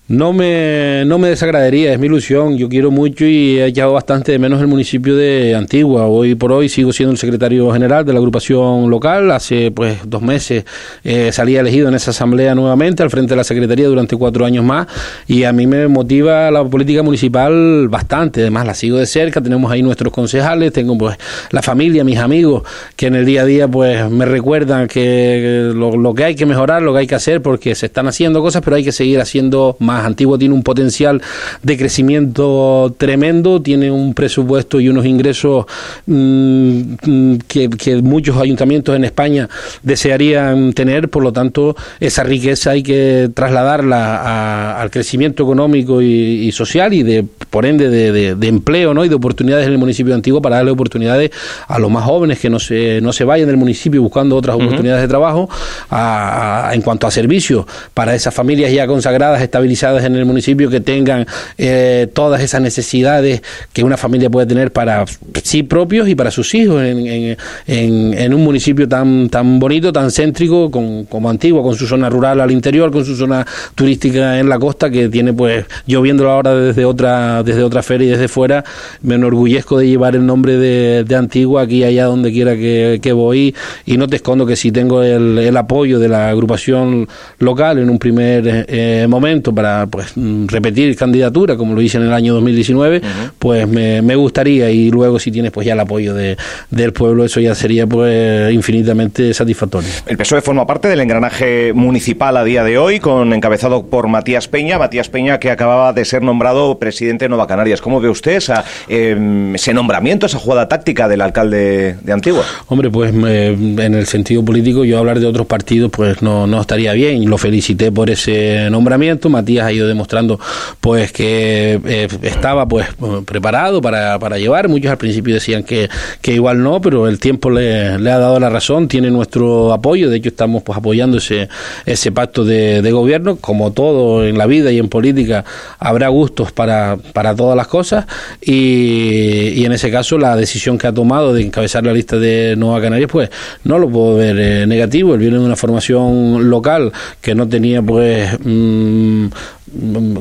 No 0.08 0.32
me, 0.32 1.02
no 1.04 1.18
me 1.18 1.30
desagradaría, 1.30 1.92
es 1.92 1.98
mi 1.98 2.06
ilusión. 2.06 2.56
Yo 2.56 2.68
quiero 2.68 2.92
mucho 2.92 3.24
y 3.24 3.58
he 3.58 3.66
echado 3.66 3.92
bastante 3.94 4.30
de 4.30 4.38
menos 4.38 4.60
el 4.60 4.68
municipio 4.68 5.16
de 5.16 5.56
Antigua. 5.56 6.06
Hoy 6.06 6.36
por 6.36 6.52
hoy 6.52 6.68
sigo 6.68 6.92
siendo 6.92 7.10
el 7.10 7.18
secretario 7.18 7.72
general 7.72 8.04
de 8.04 8.12
la 8.12 8.20
agrupación 8.20 8.88
local. 8.88 9.32
Hace 9.32 9.72
pues 9.72 9.98
dos 10.06 10.22
meses 10.22 10.64
eh, 11.02 11.32
salí 11.32 11.56
elegido 11.56 11.88
en 11.88 11.94
esa 11.96 12.12
asamblea 12.12 12.54
nuevamente 12.54 13.02
al 13.02 13.10
frente 13.10 13.30
de 13.30 13.36
la 13.36 13.42
secretaría 13.42 13.88
durante 13.88 14.16
cuatro 14.16 14.46
años 14.46 14.64
más 14.64 14.86
y 15.26 15.42
a 15.42 15.52
mí 15.52 15.66
me 15.66 15.88
motiva 15.88 16.52
la 16.52 16.62
política 16.62 17.02
municipal 17.02 17.88
bastante. 17.88 18.42
Además 18.42 18.64
la 18.64 18.74
sigo 18.74 18.98
de 18.98 19.06
cerca, 19.06 19.40
tenemos 19.40 19.72
ahí 19.72 19.82
nuestros 19.82 20.12
concejales, 20.12 20.72
tengo 20.72 20.96
pues 20.96 21.18
la 21.50 21.62
familia, 21.62 22.04
mis 22.04 22.18
amigos 22.18 22.62
que 22.94 23.08
en 23.08 23.16
el 23.16 23.24
día 23.24 23.42
a 23.42 23.44
día 23.44 23.66
pues 23.66 24.08
me 24.08 24.24
recuerdan 24.24 24.86
que 24.86 25.72
lo, 25.74 25.96
lo 25.96 26.14
que 26.14 26.22
hay 26.22 26.36
que 26.36 26.46
mejorar, 26.46 26.80
lo 26.82 26.92
que 26.92 27.00
hay 27.00 27.06
que 27.08 27.16
hacer 27.16 27.42
porque 27.42 27.74
se 27.74 27.86
están 27.86 28.06
haciendo 28.06 28.40
cosas, 28.40 28.62
pero 28.62 28.76
hay 28.76 28.84
que 28.84 28.92
seguir 28.92 29.20
haciendo 29.20 29.76
más 29.80 29.95
antiguo 30.04 30.38
tiene 30.38 30.54
un 30.54 30.62
potencial 30.62 31.22
de 31.62 31.76
crecimiento 31.76 32.94
tremendo, 32.98 33.62
tiene 33.62 33.90
un 33.90 34.14
presupuesto 34.14 34.80
y 34.80 34.88
unos 34.88 35.06
ingresos 35.06 35.66
mm, 36.06 36.80
mm, 37.04 37.38
que, 37.46 38.02
muchos 38.02 38.36
ayuntamientos 38.36 38.94
en 38.96 39.04
España 39.04 39.48
desearían 39.82 40.72
tener, 40.72 41.08
por 41.08 41.22
lo 41.22 41.32
tanto, 41.32 41.76
esa 42.00 42.22
riqueza 42.22 42.70
hay 42.70 42.82
que 42.82 43.30
trasladarla 43.32 44.80
al 44.80 44.90
crecimiento 44.90 45.42
económico 45.42 46.02
y, 46.02 46.50
social 46.52 46.92
y 46.94 47.02
de 47.02 47.24
por 47.50 47.66
ende 47.66 47.88
de, 47.90 48.48
empleo 48.48 48.94
¿no? 48.94 49.04
y 49.04 49.08
de 49.08 49.14
oportunidades 49.14 49.66
en 49.66 49.72
el 49.72 49.78
municipio 49.78 50.12
de 50.12 50.16
Antiguo 50.16 50.40
para 50.40 50.56
darle 50.56 50.70
oportunidades 50.70 51.30
a 51.66 51.78
los 51.78 51.90
más 51.90 52.04
jóvenes 52.04 52.38
que 52.38 52.50
no 52.50 52.58
se, 52.58 53.00
no 53.00 53.12
se 53.12 53.24
vayan 53.24 53.46
del 53.48 53.56
municipio 53.56 54.02
buscando 54.02 54.36
otras 54.36 54.56
oportunidades 54.56 55.02
de 55.02 55.08
trabajo, 55.08 55.48
en 55.90 56.82
cuanto 56.82 57.06
a 57.06 57.10
servicios 57.10 57.66
para 57.94 58.14
esas 58.14 58.34
familias 58.34 58.72
ya 58.72 58.86
consagradas, 58.86 59.42
estabilizadas 59.42 60.04
en 60.04 60.16
el 60.16 60.24
municipio 60.24 60.70
que 60.70 60.80
tengan 60.80 61.26
eh, 61.58 62.08
todas 62.12 62.40
esas 62.42 62.60
necesidades 62.60 63.42
que 63.72 63.82
una 63.82 63.96
familia 63.96 64.30
puede 64.30 64.46
tener 64.46 64.72
para 64.72 65.04
sí 65.42 65.62
propios 65.62 66.08
y 66.08 66.14
para 66.14 66.30
sus 66.30 66.54
hijos 66.54 66.82
en, 66.82 67.36
en, 67.66 68.34
un 68.34 68.44
municipio 68.44 68.88
tan 68.88 69.28
tan 69.28 69.58
bonito, 69.58 69.92
tan 69.92 70.10
céntrico 70.10 70.70
con, 70.70 71.04
como 71.04 71.30
Antigua, 71.30 71.62
con 71.62 71.74
su 71.74 71.86
zona 71.86 72.08
rural 72.10 72.40
al 72.40 72.50
interior, 72.50 72.90
con 72.90 73.04
su 73.04 73.16
zona 73.16 73.46
turística 73.74 74.38
en 74.38 74.48
la 74.48 74.58
costa 74.58 74.90
que 74.90 75.08
tiene 75.08 75.32
pues 75.32 75.64
yo 75.86 76.02
viéndolo 76.02 76.30
ahora 76.30 76.54
desde 76.54 76.84
otra 76.84 77.35
desde 77.42 77.62
otra 77.62 77.82
feria 77.82 78.06
y 78.06 78.10
desde 78.10 78.28
fuera 78.28 78.64
me 79.02 79.14
enorgullezco 79.16 79.78
de 79.78 79.88
llevar 79.88 80.16
el 80.16 80.26
nombre 80.26 80.56
de, 80.56 81.04
de 81.04 81.16
Antigua 81.16 81.62
aquí 81.62 81.84
allá 81.84 82.06
donde 82.06 82.32
quiera 82.32 82.54
que, 82.54 83.00
que, 83.02 83.12
voy. 83.12 83.54
Y 83.84 83.96
no 83.96 84.06
te 84.06 84.16
escondo 84.16 84.46
que 84.46 84.56
si 84.56 84.72
tengo 84.72 85.02
el, 85.02 85.38
el 85.38 85.56
apoyo 85.56 85.98
de 85.98 86.08
la 86.08 86.28
agrupación 86.28 87.08
local 87.38 87.78
en 87.78 87.90
un 87.90 87.98
primer 87.98 88.66
eh, 88.68 89.06
momento 89.08 89.54
para 89.54 89.86
pues 89.86 90.12
repetir 90.46 90.96
candidatura, 90.96 91.56
como 91.56 91.74
lo 91.74 91.80
hice 91.80 91.98
en 91.98 92.04
el 92.04 92.12
año 92.12 92.34
2019, 92.34 93.00
pues 93.38 93.66
me, 93.68 94.16
gustaría. 94.16 94.70
Y 94.70 94.90
luego 94.90 95.18
si 95.18 95.30
tienes 95.30 95.52
pues 95.52 95.66
ya 95.66 95.74
el 95.74 95.80
apoyo 95.80 96.14
de, 96.14 96.36
del 96.70 96.92
pueblo, 96.92 97.24
eso 97.24 97.40
ya 97.40 97.54
sería 97.54 97.86
pues 97.86 98.52
infinitamente 98.52 99.32
satisfactorio. 99.34 99.88
El 100.06 100.16
PSOE 100.16 100.40
forma 100.40 100.66
parte 100.66 100.88
del 100.88 101.00
engranaje 101.00 101.72
municipal 101.72 102.36
a 102.36 102.44
día 102.44 102.64
de 102.64 102.78
hoy, 102.78 103.00
con 103.00 103.32
encabezado 103.32 103.86
por 103.86 104.08
Matías 104.08 104.48
Peña, 104.48 104.78
Matías 104.78 105.08
Peña 105.08 105.38
que 105.38 105.50
acababa 105.50 105.92
de 105.92 106.04
ser 106.04 106.22
nombrado 106.22 106.78
presidente 106.78 107.25
Canarias. 107.46 107.80
¿Cómo 107.80 108.00
ve 108.00 108.08
usted 108.08 108.42
em, 108.88 109.54
ese 109.54 109.72
nombramiento, 109.72 110.26
esa 110.26 110.38
jugada 110.38 110.68
táctica 110.68 111.08
del 111.08 111.20
alcalde 111.20 111.96
de 112.02 112.12
Antigua? 112.12 112.44
Hombre, 112.68 112.90
pues 112.90 113.12
en 113.12 113.94
el 113.94 114.06
sentido 114.06 114.44
político 114.44 114.84
yo 114.84 114.98
hablar 114.98 115.20
de 115.20 115.26
otros 115.26 115.46
partidos 115.46 115.90
pues 115.90 116.22
no, 116.22 116.46
no 116.46 116.60
estaría 116.60 116.92
bien. 116.92 117.28
Lo 117.28 117.38
felicité 117.38 117.90
por 117.90 118.10
ese 118.10 118.68
nombramiento. 118.70 119.28
Matías 119.28 119.66
ha 119.66 119.72
ido 119.72 119.88
demostrando 119.88 120.38
pues 120.80 121.12
que 121.12 121.80
eh, 121.84 122.08
estaba 122.22 122.66
pues 122.66 122.88
preparado 123.24 123.80
para, 123.80 124.18
para 124.18 124.38
llevar. 124.38 124.68
Muchos 124.68 124.90
al 124.90 124.98
principio 124.98 125.34
decían 125.34 125.62
que, 125.62 125.88
que 126.20 126.34
igual 126.34 126.62
no, 126.62 126.80
pero 126.80 127.08
el 127.08 127.18
tiempo 127.18 127.50
le, 127.50 127.98
le, 127.98 128.10
ha 128.10 128.18
dado 128.18 128.38
la 128.38 128.50
razón, 128.50 128.88
tiene 128.88 129.10
nuestro 129.10 129.72
apoyo. 129.72 130.10
De 130.10 130.16
hecho, 130.16 130.28
estamos 130.28 130.62
pues 130.62 130.78
apoyando 130.78 131.18
ese, 131.18 131.48
ese 131.84 132.12
pacto 132.12 132.44
de, 132.44 132.82
de 132.82 132.92
gobierno. 132.92 133.36
Como 133.36 133.72
todo 133.72 134.24
en 134.24 134.38
la 134.38 134.46
vida 134.46 134.70
y 134.72 134.78
en 134.78 134.88
política, 134.88 135.44
habrá 135.78 136.08
gustos 136.08 136.52
para, 136.52 136.96
para 137.16 137.34
todas 137.34 137.56
las 137.56 137.66
cosas. 137.66 138.04
Y, 138.42 139.54
y 139.56 139.64
en 139.64 139.72
ese 139.72 139.90
caso, 139.90 140.18
la 140.18 140.36
decisión 140.36 140.76
que 140.76 140.86
ha 140.86 140.92
tomado 140.92 141.32
de 141.32 141.44
encabezar 141.44 141.82
la 141.82 141.94
lista 141.94 142.18
de 142.18 142.54
Nueva 142.58 142.78
Canarias, 142.82 143.08
pues 143.10 143.30
no 143.64 143.78
lo 143.78 143.88
puedo 143.88 144.16
ver 144.16 144.36
eh, 144.38 144.66
negativo. 144.66 145.14
Él 145.14 145.20
viene 145.20 145.38
de 145.38 145.44
una 145.46 145.56
formación 145.56 146.50
local 146.50 146.92
que 147.22 147.34
no 147.34 147.48
tenía 147.48 147.80
pues 147.80 148.38
mmm, 148.44 149.28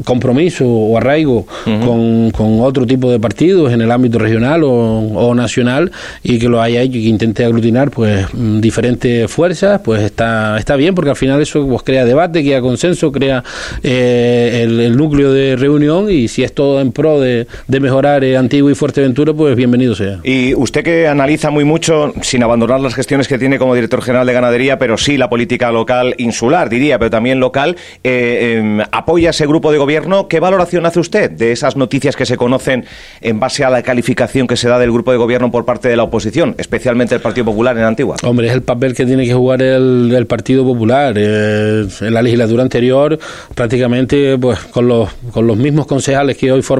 compromiso 0.04 0.68
o 0.68 0.98
arraigo 0.98 1.46
con, 1.64 2.32
con, 2.32 2.62
otro 2.62 2.86
tipo 2.86 3.12
de 3.12 3.20
partidos 3.20 3.72
en 3.72 3.82
el 3.82 3.92
ámbito 3.92 4.18
regional 4.18 4.64
o, 4.64 4.72
o, 4.72 5.36
nacional 5.36 5.92
y 6.24 6.40
que 6.40 6.50
lo 6.50 6.62
haya 6.62 6.82
hecho 6.82 6.98
y 6.98 7.04
que 7.04 7.10
intente 7.10 7.46
aglutinar 7.46 7.92
pues 7.92 8.26
diferentes 8.34 9.30
fuerzas 9.30 9.82
pues 9.84 10.02
está 10.02 10.58
está 10.58 10.76
bien 10.76 10.96
porque 10.96 11.12
al 11.12 11.16
final 11.16 11.42
eso 11.42 11.66
pues 11.68 11.84
crea 11.84 12.06
debate 12.06 12.44
crea 12.44 12.60
consenso 12.60 13.12
crea 13.12 13.44
eh, 13.84 14.62
el, 14.64 14.80
el, 14.80 14.98
núcleo 14.98 15.32
de 15.32 15.56
reunión 15.56 16.10
y 16.10 16.28
si 16.28 16.44
es 16.44 16.54
todo 16.54 16.82
en 16.86 16.92
pro 16.92 17.20
de, 17.20 17.48
de 17.68 17.80
mejorar 17.80 18.24
eh, 18.24 18.38
Antigua 18.38 18.72
y 18.72 18.76
Fuerteventura 18.76 19.34
pues 19.34 19.56
bienvenido 19.56 19.96
sea 19.96 20.20
y 20.24 20.54
usted 20.54 20.84
que 20.84 21.08
analiza 21.08 21.50
muy 21.50 21.64
mucho 21.64 22.14
sin 22.22 22.44
abandonar 22.44 22.80
las 22.80 22.96
gestiones 22.96 23.28
que 23.28 23.38
tiene 23.38 23.58
como 23.58 23.76
director 23.76 24.02
general 24.02 24.28
de 24.28 24.34
ganadería 24.34 24.78
pero 24.78 24.98
sí 24.98 25.18
la 25.18 25.30
política 25.30 25.72
local 25.72 26.16
insular 26.18 26.70
diría 26.70 27.00
pero 27.00 27.10
también 27.10 27.40
local 27.40 27.76
eh, 28.04 28.62
eh, 28.64 28.86
apoya 28.92 29.32
ese 29.32 29.46
grupo 29.48 29.72
de 29.72 29.78
gobierno. 29.78 30.28
¿Qué 30.28 30.40
valoración 30.40 30.86
hace 30.86 31.00
usted 31.00 31.32
de 31.32 31.52
esas 31.52 31.76
noticias 31.76 32.16
que 32.16 32.26
se 32.26 32.38
conocen 32.38 32.86
en 33.22 33.40
base 33.40 33.64
a 33.64 33.70
la 33.70 33.82
calificación 33.82 34.48
que 34.48 34.56
se 34.56 34.68
da 34.68 34.80
del 34.80 34.92
grupo 34.92 35.12
de 35.12 35.18
gobierno 35.18 35.52
por 35.52 35.66
parte 35.66 35.90
de 35.90 35.96
la 35.96 36.04
oposición, 36.04 36.56
especialmente 36.58 37.16
el 37.16 37.22
Partido 37.22 37.46
Popular 37.46 37.78
en 37.78 37.84
Antigua? 37.84 38.16
Hombre, 38.24 38.48
es 38.48 38.54
el 38.54 38.62
papel 38.62 38.94
que 38.94 39.06
tiene 39.06 39.26
que 39.26 39.34
jugar 39.34 39.62
el, 39.62 40.14
el 40.16 40.28
Partido 40.28 40.64
Popular. 40.64 41.16
Eh, 41.18 41.88
en 42.02 42.14
la 42.14 42.22
legislatura 42.22 42.64
anterior, 42.64 43.18
prácticamente 43.54 44.38
pues 44.38 44.60
con 44.60 44.88
los, 44.88 45.10
con 45.32 45.48
los 45.48 45.58
mismos 45.58 45.86
concejales 45.86 46.38
que 46.38 46.52
hoy 46.52 46.62
forman 46.62 46.75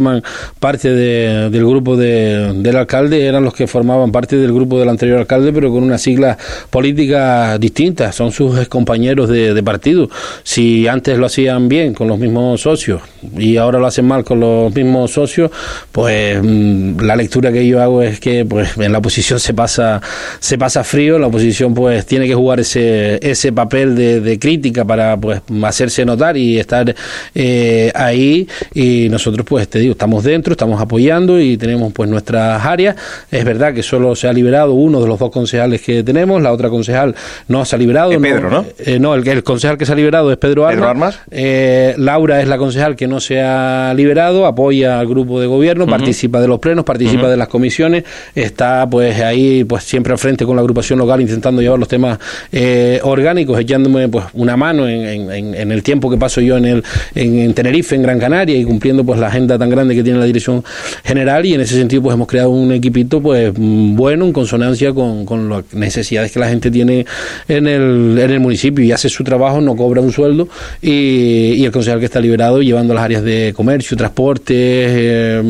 parte 0.60 0.90
de, 0.92 1.50
del 1.50 1.66
grupo 1.66 1.96
de, 1.98 2.54
del 2.54 2.76
alcalde, 2.76 3.26
eran 3.26 3.44
los 3.44 3.54
que 3.54 3.68
formaban 3.68 4.12
parte 4.12 4.38
del 4.38 4.54
grupo 4.54 4.80
del 4.80 4.90
anterior 4.90 5.20
alcalde, 5.20 5.52
pero 5.54 5.72
con 5.72 5.84
unas 5.84 6.02
siglas 6.02 6.38
políticas 6.70 7.60
distintas. 7.60 8.16
Son 8.16 8.32
sus 8.32 8.68
compañeros 8.68 9.30
de, 9.30 9.54
de 9.54 9.64
partido. 9.64 10.10
Si 10.44 10.88
antes 10.88 11.18
lo 11.18 11.26
hacían 11.26 11.68
bien 11.68 11.94
con 11.94 12.08
los 12.08 12.20
mismos 12.20 12.62
socios, 12.62 13.02
y 13.38 13.58
ahora 13.58 13.80
lo 13.80 13.88
hacen 13.88 14.06
mal 14.06 14.24
con 14.24 14.40
los 14.40 14.74
mismos 14.74 15.12
socios, 15.12 15.52
pues 15.92 16.42
mm, 16.42 17.00
la 17.02 17.16
lectura 17.16 17.52
que 17.52 17.66
yo 17.68 17.82
hago 17.82 18.02
es 18.02 18.20
que 18.20 18.46
pues 18.46 18.78
en 18.78 18.92
la 18.92 19.00
oposición 19.00 19.40
se 19.40 19.54
pasa 19.54 20.02
se 20.40 20.58
pasa 20.58 20.84
frío, 20.84 21.20
la 21.20 21.28
oposición 21.28 21.74
pues 21.74 22.06
tiene 22.06 22.28
que 22.28 22.36
jugar 22.36 22.60
ese 22.60 23.20
ese 23.22 23.52
papel 23.52 23.96
de, 23.96 24.22
de 24.22 24.40
crítica 24.40 24.86
para 24.86 25.18
pues 25.18 25.42
hacerse 25.64 26.06
notar 26.06 26.38
y 26.38 26.60
estar 26.60 26.94
eh, 27.34 27.92
ahí 27.96 28.48
y 28.74 29.08
nosotros 29.10 29.46
pues 29.48 29.68
te 29.68 29.80
digo, 29.86 29.94
estamos 29.94 30.24
dentro, 30.24 30.52
estamos 30.52 30.82
apoyando 30.82 31.40
y 31.40 31.58
tenemos 31.58 31.94
pues 31.94 32.10
nuestras 32.10 32.64
áreas. 32.66 32.96
Es 33.32 33.44
verdad 33.46 33.74
que 33.74 33.84
solo 33.84 34.16
se 34.16 34.28
ha 34.28 34.34
liberado 34.34 34.74
uno 34.74 35.02
de 35.02 35.08
los 35.08 35.20
dos 35.20 35.32
concejales 35.32 35.82
que 35.82 36.04
tenemos, 36.04 36.42
la 36.42 36.52
otra 36.52 36.70
concejal 36.70 37.16
no 37.48 37.66
se 37.66 37.76
ha 37.76 37.80
liberado. 37.80 38.12
Es 38.12 38.20
Pedro, 38.20 38.50
¿no? 38.50 38.66
Eh, 38.80 39.00
no, 39.00 39.16
el, 39.16 39.28
el, 39.28 39.44
concejal 39.44 39.78
que 39.78 39.86
se 39.86 39.92
ha 39.92 39.96
liberado 39.96 40.32
es 40.32 40.38
Pedro 40.38 40.66
Armas. 40.66 40.76
¿Pedro 40.76 40.90
Armas? 40.90 41.20
Eh, 41.32 41.96
Laura 41.98 42.42
es 42.42 42.48
la 42.48 42.58
concejal 42.58 42.96
que 42.96 43.08
no 43.08 43.20
se 43.20 43.42
ha 43.42 43.94
liberado, 43.96 44.46
apoya 44.46 45.00
al 45.00 45.08
grupo 45.08 45.40
de 45.40 45.48
gobierno, 45.48 45.86
uh 45.86 45.88
-huh. 45.88 45.92
participa 45.92 46.42
de 46.42 46.48
los 46.48 46.60
plenos, 46.60 46.86
participa 46.86 47.24
uh 47.24 47.26
-huh. 47.26 47.32
de 47.32 47.38
las 47.38 47.48
comisiones, 47.48 48.04
está 48.34 48.88
pues 48.90 49.20
ahí 49.22 49.64
pues 49.64 49.84
siempre 49.84 50.14
al 50.14 50.20
frente 50.20 50.46
con 50.46 50.56
la 50.56 50.62
agrupación 50.62 51.00
local 51.00 51.22
intentando 51.22 51.62
llevar 51.62 51.80
los 51.80 51.88
temas 51.88 52.20
eh, 52.52 53.00
orgánicos, 53.04 53.60
echándome 53.60 54.10
pues 54.10 54.26
una 54.34 54.58
mano 54.58 54.88
en, 54.88 55.30
en, 55.32 55.56
en, 55.56 55.72
el 55.72 55.84
tiempo 55.84 56.10
que 56.10 56.18
paso 56.18 56.42
yo 56.42 56.58
en 56.58 56.66
el 56.66 56.84
en, 57.14 57.54
Tenerife, 57.54 57.96
en 57.96 58.02
Gran 58.02 58.20
Canaria 58.20 58.56
y 58.58 58.64
cumpliendo 58.64 59.04
pues 59.04 59.20
la 59.20 59.28
agenda 59.28 59.58
tan 59.58 59.70
grande 59.76 59.96
que 59.96 60.04
tiene 60.04 60.20
la 60.20 60.26
dirección 60.26 60.64
general 61.04 61.46
y 61.46 61.54
en 61.54 61.62
ese 61.62 61.76
sentido 61.76 62.02
pues 62.02 62.14
hemos 62.14 62.28
creado 62.28 62.50
un 62.50 62.72
equipito 62.72 63.22
pues 63.22 63.52
bueno 63.56 64.26
en 64.26 64.34
consonancia 64.34 64.94
con, 64.94 65.26
con 65.26 65.50
las 65.50 65.74
necesidades 65.74 66.32
que 66.32 66.40
la 66.40 66.50
gente 66.50 66.72
tiene 66.72 67.06
en 67.48 67.68
el, 67.68 68.18
en 68.20 68.32
el 68.32 68.40
municipio 68.40 68.84
y 68.84 68.92
hace 68.92 69.10
su 69.10 69.24
trabajo, 69.24 69.62
no 69.62 69.76
cobra 69.76 70.02
un 70.02 70.12
sueldo 70.12 70.48
y, 70.82 71.54
y 71.54 71.66
el 71.66 71.72
concejal 71.72 72.00
que 72.00 72.06
está 72.06 72.20
liberado 72.20 72.62
llevando 72.62 72.94
las 72.94 73.04
áreas 73.04 73.24
de 73.24 73.54
comercio, 73.56 73.98
transporte, 73.98 74.54
eh, 74.58 75.42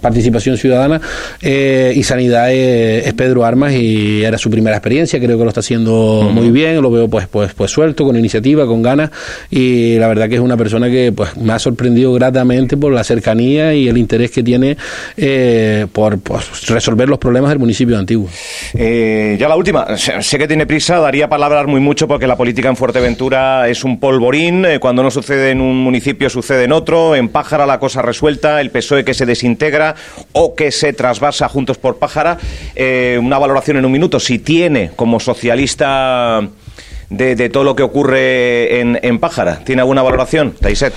participación 0.00 0.56
ciudadana 0.56 1.00
eh, 1.40 1.92
y 1.94 2.02
sanidad 2.02 2.52
es, 2.52 3.06
es, 3.06 3.14
Pedro 3.14 3.44
Armas 3.44 3.72
y 3.72 4.22
era 4.22 4.38
su 4.38 4.50
primera 4.50 4.76
experiencia, 4.76 5.18
creo 5.18 5.38
que 5.38 5.44
lo 5.44 5.48
está 5.48 5.60
haciendo 5.60 6.20
uh 6.20 6.24
-huh. 6.24 6.30
muy 6.32 6.50
bien, 6.50 6.80
lo 6.82 6.90
veo 6.90 7.08
pues, 7.08 7.26
pues, 7.28 7.54
pues 7.54 7.70
suelto, 7.70 8.04
con 8.04 8.16
iniciativa, 8.16 8.66
con 8.66 8.82
ganas 8.82 9.10
y 9.50 9.98
la 9.98 10.08
verdad 10.08 10.28
que 10.28 10.36
es 10.36 10.40
una 10.40 10.56
persona 10.56 10.88
que 10.88 11.12
pues 11.12 11.36
me 11.36 11.52
ha 11.52 11.58
sorprendido 11.58 12.12
gratamente 12.12 12.76
por 12.76 12.92
la 12.92 13.04
cercanía 13.14 13.74
y 13.74 13.88
el 13.88 13.96
interés 13.96 14.30
que 14.30 14.42
tiene 14.42 14.76
eh, 15.16 15.86
por 15.92 16.18
pues, 16.20 16.66
resolver 16.68 17.08
los 17.08 17.18
problemas 17.18 17.50
del 17.50 17.58
municipio 17.58 17.94
de 17.94 18.00
Antiguo. 18.00 18.28
Eh, 18.74 19.36
ya 19.38 19.48
la 19.48 19.56
última, 19.56 19.96
sé 19.96 20.38
que 20.38 20.48
tiene 20.48 20.66
prisa, 20.66 20.98
daría 20.98 21.28
para 21.28 21.46
hablar 21.46 21.66
muy 21.66 21.80
mucho 21.80 22.08
porque 22.08 22.26
la 22.26 22.36
política 22.36 22.68
en 22.68 22.76
Fuerteventura 22.76 23.68
es 23.68 23.84
un 23.84 24.00
polvorín, 24.00 24.64
eh, 24.64 24.78
cuando 24.80 25.02
no 25.02 25.10
sucede 25.10 25.50
en 25.50 25.60
un 25.60 25.76
municipio 25.78 26.28
sucede 26.28 26.64
en 26.64 26.72
otro, 26.72 27.14
en 27.14 27.28
Pájara 27.28 27.66
la 27.66 27.78
cosa 27.78 28.02
resuelta, 28.02 28.60
el 28.60 28.70
PSOE 28.70 29.04
que 29.04 29.14
se 29.14 29.26
desintegra 29.26 29.94
o 30.32 30.54
que 30.54 30.70
se 30.70 30.92
trasvasa 30.92 31.48
juntos 31.48 31.78
por 31.78 31.98
Pájara, 31.98 32.38
eh, 32.74 33.18
una 33.20 33.38
valoración 33.38 33.76
en 33.76 33.84
un 33.84 33.92
minuto, 33.92 34.18
si 34.18 34.38
tiene 34.38 34.90
como 34.96 35.20
socialista 35.20 36.40
de, 37.10 37.36
de 37.36 37.48
todo 37.48 37.64
lo 37.64 37.76
que 37.76 37.82
ocurre 37.82 38.80
en, 38.80 38.98
en 39.02 39.18
Pájara, 39.18 39.60
¿tiene 39.64 39.82
alguna 39.82 40.02
valoración, 40.02 40.54
Taiset? 40.60 40.94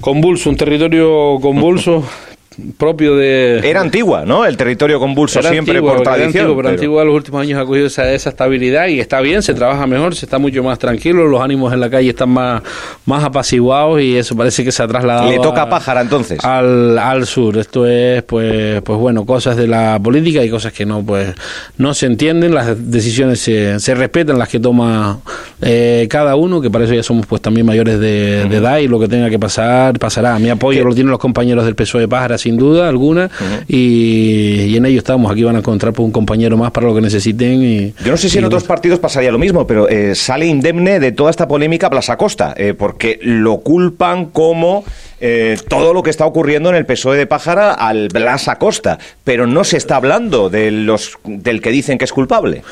Convulso, 0.00 0.48
un 0.48 0.56
territorio 0.56 1.38
convulso. 1.40 2.04
propio 2.76 3.16
de... 3.16 3.60
Era 3.62 3.80
antigua, 3.80 4.24
¿no? 4.24 4.44
El 4.44 4.56
territorio 4.56 4.98
convulso 4.98 5.40
era 5.40 5.50
siempre 5.50 5.76
antigua, 5.76 5.94
por 5.94 6.02
tradición. 6.02 6.26
Antiguo, 6.28 6.48
pero, 6.48 6.56
pero 6.56 6.68
Antigua 6.68 7.02
en 7.02 7.08
los 7.08 7.16
últimos 7.16 7.42
años 7.42 7.60
ha 7.60 7.64
cogido 7.64 7.86
esa, 7.86 8.12
esa, 8.12 8.30
estabilidad 8.30 8.88
y 8.88 9.00
está 9.00 9.20
bien, 9.20 9.42
se 9.42 9.54
trabaja 9.54 9.86
mejor, 9.86 10.14
se 10.14 10.26
está 10.26 10.38
mucho 10.38 10.62
más 10.62 10.78
tranquilo, 10.78 11.26
los 11.26 11.40
ánimos 11.40 11.72
en 11.72 11.80
la 11.80 11.90
calle 11.90 12.10
están 12.10 12.30
más, 12.30 12.62
más 13.06 13.24
apaciguados 13.24 14.00
y 14.00 14.16
eso 14.16 14.36
parece 14.36 14.64
que 14.64 14.72
se 14.72 14.82
ha 14.82 14.88
trasladado... 14.88 15.30
Le 15.30 15.38
toca 15.38 15.62
a 15.62 15.68
Pájara 15.68 16.00
entonces. 16.00 16.44
Al, 16.44 16.98
al 16.98 17.26
sur. 17.26 17.56
Esto 17.58 17.86
es, 17.86 18.22
pues, 18.22 18.82
pues 18.82 18.98
bueno, 18.98 19.24
cosas 19.24 19.56
de 19.56 19.66
la 19.66 19.98
política 20.02 20.44
y 20.44 20.50
cosas 20.50 20.72
que 20.72 20.84
no, 20.84 21.02
pues, 21.02 21.34
no 21.76 21.94
se 21.94 22.06
entienden, 22.06 22.54
las 22.54 22.90
decisiones 22.90 23.40
se, 23.40 23.78
se 23.80 23.94
respetan, 23.94 24.38
las 24.38 24.48
que 24.48 24.60
toma 24.60 25.20
eh, 25.60 26.06
cada 26.10 26.36
uno, 26.36 26.60
que 26.60 26.70
para 26.70 26.84
eso 26.84 26.94
ya 26.94 27.02
somos 27.02 27.26
pues 27.26 27.42
también 27.42 27.66
mayores 27.66 27.98
de, 28.00 28.42
uh 28.42 28.46
-huh. 28.46 28.50
de 28.50 28.56
edad 28.56 28.78
y 28.78 28.88
lo 28.88 28.98
que 29.00 29.08
tenga 29.08 29.30
que 29.30 29.38
pasar, 29.38 29.98
pasará. 29.98 30.38
Mi 30.38 30.50
apoyo 30.50 30.80
¿Qué? 30.80 30.84
lo 30.88 30.94
tienen 30.94 31.10
los 31.10 31.20
compañeros 31.20 31.64
del 31.64 31.74
PSOE 31.74 32.02
de 32.02 32.08
Pájara, 32.08 32.38
sin 32.48 32.56
duda 32.56 32.88
alguna, 32.88 33.26
uh 33.26 33.28
-huh. 33.28 33.64
y, 33.68 34.72
y, 34.72 34.76
en 34.76 34.86
ello 34.86 34.98
estamos. 34.98 35.30
Aquí 35.30 35.42
van 35.44 35.56
a 35.56 35.58
encontrar 35.58 35.92
pues, 35.92 36.04
un 36.04 36.12
compañero 36.12 36.56
más 36.56 36.70
para 36.70 36.86
lo 36.86 36.94
que 36.94 37.02
necesiten. 37.02 37.62
Y, 37.62 37.94
Yo 38.04 38.10
no 38.10 38.16
sé 38.16 38.30
si 38.30 38.38
en 38.38 38.44
otros 38.44 38.64
partidos 38.64 38.98
pasaría 38.98 39.30
lo 39.30 39.38
mismo, 39.38 39.66
pero 39.66 39.86
eh, 39.88 40.14
sale 40.14 40.46
indemne 40.46 40.98
de 40.98 41.12
toda 41.12 41.30
esta 41.30 41.46
polémica 41.46 41.90
Blas 41.90 42.08
Acosta, 42.08 42.54
eh, 42.56 42.72
porque 42.72 43.18
lo 43.22 43.58
culpan 43.58 44.26
como 44.26 44.84
eh, 45.20 45.58
todo 45.68 45.92
lo 45.92 46.02
que 46.02 46.10
está 46.10 46.24
ocurriendo 46.24 46.70
en 46.70 46.76
el 46.76 46.86
PSOE 46.86 47.18
de 47.18 47.26
Pájara 47.26 47.74
al 47.74 48.08
Blas 48.08 48.48
Acosta, 48.48 48.98
pero 49.24 49.46
no 49.46 49.64
se 49.64 49.76
está 49.76 49.96
hablando 49.96 50.48
de 50.48 50.70
los 50.70 51.18
del 51.24 51.60
que 51.60 51.70
dicen 51.70 51.98
que 51.98 52.06
es 52.06 52.12
culpable. 52.12 52.62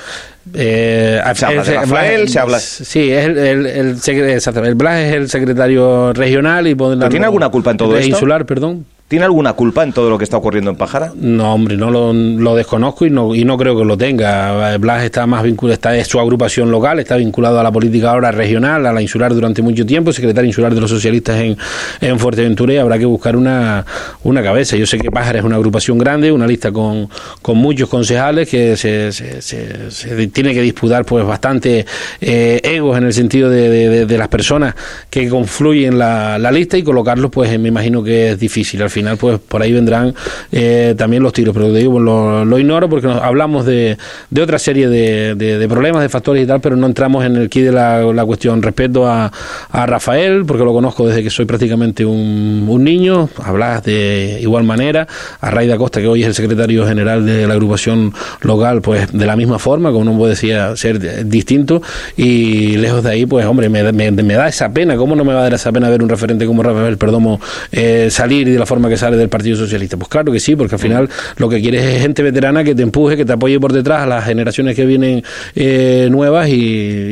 Eh, 0.54 1.20
se 1.34 1.46
habla 1.46 1.62
de 1.64 1.74
Rafael, 1.74 2.28
se 2.28 2.38
habla... 2.38 2.58
Sí, 2.60 3.10
es 3.10 3.26
el, 3.26 3.66
el, 3.66 4.74
Blas 4.74 5.00
es 5.00 5.12
el 5.14 5.28
secretario 5.28 6.12
regional 6.12 6.66
y... 6.66 6.74
¿Tiene 7.10 7.26
alguna 7.26 7.48
culpa 7.48 7.72
en 7.72 7.76
todo 7.76 7.96
esto? 7.96 8.08
Insular, 8.08 8.46
perdón. 8.46 8.86
¿Tiene 9.08 9.24
alguna 9.24 9.52
culpa 9.52 9.84
en 9.84 9.92
todo 9.92 10.10
lo 10.10 10.18
que 10.18 10.24
está 10.24 10.36
ocurriendo 10.36 10.68
en 10.68 10.76
Pájara? 10.76 11.12
No, 11.14 11.54
hombre, 11.54 11.76
no 11.76 11.92
lo, 11.92 12.12
lo 12.12 12.56
desconozco 12.56 13.06
y 13.06 13.10
no, 13.10 13.36
y 13.36 13.44
no 13.44 13.56
creo 13.56 13.78
que 13.78 13.84
lo 13.84 13.96
tenga. 13.96 14.76
Blas 14.78 15.04
está 15.04 15.28
más 15.28 15.44
vinculado, 15.44 15.74
está, 15.74 15.96
es 15.96 16.08
su 16.08 16.18
agrupación 16.18 16.72
local, 16.72 16.98
está 16.98 17.14
vinculado 17.16 17.60
a 17.60 17.62
la 17.62 17.70
política 17.70 18.10
ahora 18.10 18.32
regional, 18.32 18.84
a 18.84 18.92
la 18.92 19.00
insular 19.00 19.32
durante 19.32 19.62
mucho 19.62 19.86
tiempo, 19.86 20.12
secretario 20.12 20.48
insular 20.48 20.74
de 20.74 20.80
los 20.80 20.90
socialistas 20.90 21.38
en, 21.38 21.56
en 22.00 22.18
Fuerteventura 22.18 22.74
y 22.74 22.78
habrá 22.78 22.98
que 22.98 23.04
buscar 23.04 23.36
una, 23.36 23.86
una 24.24 24.42
cabeza. 24.42 24.76
Yo 24.76 24.86
sé 24.86 24.98
que 24.98 25.08
Pájara 25.12 25.38
es 25.38 25.44
una 25.44 25.54
agrupación 25.54 25.98
grande, 25.98 26.32
una 26.32 26.48
lista 26.48 26.72
con, 26.72 27.08
con 27.42 27.58
muchos 27.58 27.88
concejales 27.88 28.48
que 28.48 28.76
se, 28.76 29.12
se, 29.12 29.40
se, 29.40 29.88
se 29.92 30.14
tiene 30.36 30.52
que 30.52 30.60
disputar 30.60 31.06
pues 31.06 31.24
bastante 31.24 31.86
eh, 32.20 32.60
egos 32.62 32.98
en 32.98 33.04
el 33.04 33.14
sentido 33.14 33.48
de, 33.48 34.04
de, 34.04 34.18
las 34.18 34.28
personas 34.28 34.74
que 35.08 35.30
confluyen 35.30 35.96
la, 35.98 36.38
la 36.38 36.52
lista 36.52 36.76
y 36.76 36.82
colocarlos 36.82 37.30
pues 37.30 37.58
me 37.58 37.68
imagino 37.68 38.04
que 38.04 38.32
es 38.32 38.38
difícil. 38.38 38.82
Al 38.82 38.90
final, 38.90 39.16
pues 39.16 39.38
por 39.38 39.62
ahí 39.62 39.72
vendrán 39.72 40.14
eh, 40.52 40.94
también 40.98 41.22
los 41.22 41.32
tiros. 41.32 41.54
Pero 41.54 41.72
digo, 41.72 41.98
lo, 41.98 42.44
lo 42.44 42.58
ignoro 42.58 42.86
porque 42.86 43.06
nos 43.06 43.22
hablamos 43.22 43.64
de, 43.64 43.96
de 44.28 44.42
otra 44.42 44.58
serie 44.58 44.90
de, 44.90 45.66
problemas, 45.70 46.02
de 46.02 46.10
factores 46.10 46.44
y 46.44 46.46
tal, 46.46 46.60
pero 46.60 46.76
no 46.76 46.86
entramos 46.86 47.24
en 47.24 47.36
el 47.36 47.48
key 47.48 47.62
de 47.62 47.72
la, 47.72 48.02
la 48.02 48.24
cuestión. 48.26 48.60
Respeto 48.60 49.06
a, 49.06 49.32
a, 49.70 49.86
Rafael, 49.86 50.44
porque 50.44 50.64
lo 50.64 50.74
conozco 50.74 51.08
desde 51.08 51.22
que 51.22 51.30
soy 51.30 51.46
prácticamente 51.46 52.04
un, 52.04 52.66
un 52.68 52.84
niño, 52.84 53.30
hablas 53.42 53.84
de 53.84 54.36
igual 54.42 54.64
manera. 54.64 55.08
A 55.40 55.50
Raida 55.50 55.78
Costa, 55.78 55.98
que 56.02 56.08
hoy 56.08 56.20
es 56.20 56.28
el 56.28 56.34
secretario 56.34 56.86
general 56.86 57.24
de 57.24 57.46
la 57.46 57.54
agrupación 57.54 58.12
local, 58.42 58.82
pues 58.82 59.10
de 59.10 59.24
la 59.24 59.34
misma 59.34 59.58
forma, 59.58 59.92
como 60.26 60.28
decía 60.28 60.76
ser 60.76 61.28
distinto. 61.28 61.82
Y 62.16 62.76
lejos 62.76 63.02
de 63.04 63.10
ahí, 63.10 63.26
pues 63.26 63.46
hombre, 63.46 63.68
me, 63.68 63.92
me, 63.92 64.10
me 64.10 64.34
da 64.34 64.48
esa 64.48 64.70
pena. 64.70 64.96
¿Cómo 64.96 65.14
no 65.14 65.24
me 65.24 65.32
va 65.32 65.40
a 65.40 65.42
dar 65.44 65.54
esa 65.54 65.70
pena 65.72 65.88
ver 65.88 66.02
un 66.02 66.08
referente 66.08 66.46
como 66.46 66.62
Rafael 66.62 66.98
Perdomo 66.98 67.40
eh, 67.72 68.08
salir 68.10 68.48
de 68.50 68.58
la 68.58 68.66
forma 68.66 68.88
que 68.88 68.96
sale 68.96 69.16
del 69.16 69.28
Partido 69.28 69.56
Socialista? 69.56 69.96
Pues 69.96 70.08
claro 70.08 70.32
que 70.32 70.40
sí, 70.40 70.56
porque 70.56 70.74
al 70.74 70.80
final 70.80 71.08
lo 71.36 71.48
que 71.48 71.60
quieres 71.60 71.84
es 71.84 72.02
gente 72.02 72.22
veterana 72.22 72.64
que 72.64 72.74
te 72.74 72.82
empuje, 72.82 73.16
que 73.16 73.24
te 73.24 73.32
apoye 73.32 73.60
por 73.60 73.72
detrás 73.72 74.00
a 74.00 74.06
las 74.06 74.24
generaciones 74.24 74.74
que 74.74 74.84
vienen 74.84 75.22
eh, 75.54 76.08
nuevas. 76.10 76.48
Y, 76.48 76.52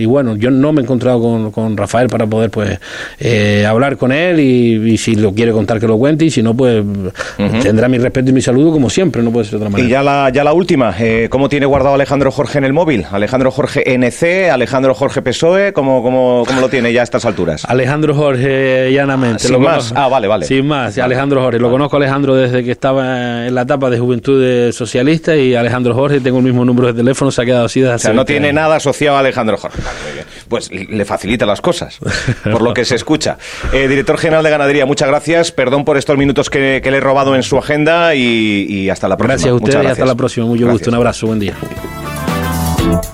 y, 0.03 0.05
bueno, 0.07 0.37
yo 0.37 0.51
no 0.51 0.73
me 0.73 0.81
he 0.81 0.85
encontrado 0.85 1.21
con, 1.21 1.51
con 1.53 1.77
Rafael 1.77 2.09
para 2.09 2.27
poder 2.27 2.51
pues 2.51 2.79
eh, 3.21 3.65
hablar 3.67 3.97
con 3.97 4.13
él 4.13 4.41
y, 4.41 4.93
y, 4.93 4.99
si 4.99 5.15
lo 5.15 5.33
quiere 5.33 5.53
contar 5.53 5.79
que 5.79 5.87
lo 5.87 5.99
cuente 5.99 6.25
y 6.25 6.31
si 6.31 6.43
no, 6.43 6.55
pues 6.55 6.83
uh 6.83 7.11
-huh. 7.39 7.63
tendrá 7.63 7.89
mi 7.89 7.99
respeto 7.99 8.31
y 8.31 8.33
mi 8.33 8.43
saludo 8.43 8.73
como 8.73 8.91
siempre, 8.91 9.23
no 9.23 9.31
puede 9.31 9.45
ser 9.45 9.53
de 9.53 9.57
otra 9.59 9.71
manera. 9.71 9.89
Y 9.89 9.91
ya 9.91 10.03
la, 10.03 10.31
ya 10.31 10.45
la 10.45 10.53
última, 10.53 10.95
eh, 10.99 11.29
¿cómo 11.31 11.49
tiene 11.49 11.67
guardado 11.67 11.95
Alejandro 11.95 12.31
Jorge 12.31 12.59
en 12.59 12.65
el 12.65 12.73
móvil? 12.73 13.04
Alejandro 13.13 13.51
Jorge 13.51 13.83
NC, 13.99 14.51
Alejandro 14.51 14.95
Jorge 14.95 15.23
PSOE, 15.23 15.73
¿cómo, 15.73 16.03
cómo, 16.03 16.45
cómo 16.47 16.61
lo 16.61 16.69
tiene 16.69 16.93
ya 16.93 17.01
a 17.01 17.05
estas 17.05 17.25
alturas? 17.25 17.65
Alejandro 17.67 18.15
Jorge, 18.15 18.91
llanamente. 18.93 19.45
Ah, 19.45 19.49
sin 19.49 19.61
más. 19.61 19.93
Ah, 19.97 20.09
vale, 20.09 20.27
vale. 20.29 20.47
Sin 20.47 20.67
más, 20.67 20.97
Alejandro 20.99 21.43
Jorge. 21.43 21.59
Lo 21.59 21.71
conozco 21.71 21.97
a 21.97 22.01
Alejandro 22.01 22.35
desde 22.35 22.65
que 22.65 22.71
estaba 22.71 23.47
en 23.47 23.55
la 23.55 23.63
etapa 23.63 23.91
de 23.91 23.99
Juventud 23.99 24.73
Socialista 24.73 25.37
y 25.37 25.55
Alejandro 25.55 25.95
Jorge, 25.95 26.21
tengo 26.21 26.39
el 26.39 26.45
mismo 26.45 26.65
número 26.65 26.89
de 26.89 26.95
teléfono, 26.95 27.31
se 27.31 27.43
ha 27.43 27.45
quedado 27.45 27.67
así 27.67 27.81
desde 27.81 27.95
O 27.95 27.99
sea, 27.99 28.13
no 28.13 28.25
tiene 28.25 28.49
años. 28.49 28.63
nada 28.63 28.77
asociado 28.77 29.17
a 29.17 29.21
Alejandro 29.21 29.57
Jorge. 29.57 29.81
Pues 30.49 30.71
le 30.71 31.05
facilita 31.05 31.47
las 31.47 31.61
cosas, 31.61 31.99
por 32.45 32.63
lo 32.63 32.75
que 32.75 32.85
se 32.85 32.95
escucha. 32.95 33.39
Eh, 33.73 33.89
director 33.89 34.19
general 34.19 34.45
de 34.45 34.51
Ganadería, 34.51 34.87
muchas 34.87 35.09
gracias. 35.09 35.53
Perdón 35.53 35.85
por 35.85 35.97
estos 35.97 36.17
minutos 36.19 36.51
que, 36.51 36.81
que 36.83 36.91
le 36.91 36.99
he 36.99 37.01
robado 37.01 37.35
en 37.35 37.43
su 37.43 37.57
agenda 37.59 38.15
y, 38.15 38.67
y 38.69 38.91
hasta 38.91 39.09
la 39.09 39.17
próxima. 39.17 39.35
Gracias 39.35 39.51
a 39.53 39.55
ustedes 39.55 39.85
y 39.85 39.87
hasta 39.87 40.05
la 40.07 40.15
próxima. 40.15 40.47
Mucho 40.47 40.63
gracias. 40.65 40.73
gusto. 40.81 40.91
Un 40.91 40.97
abrazo. 40.97 41.27
Buen 41.27 41.41
día. 41.41 41.55
Thank 42.85 43.05
you. 43.07 43.14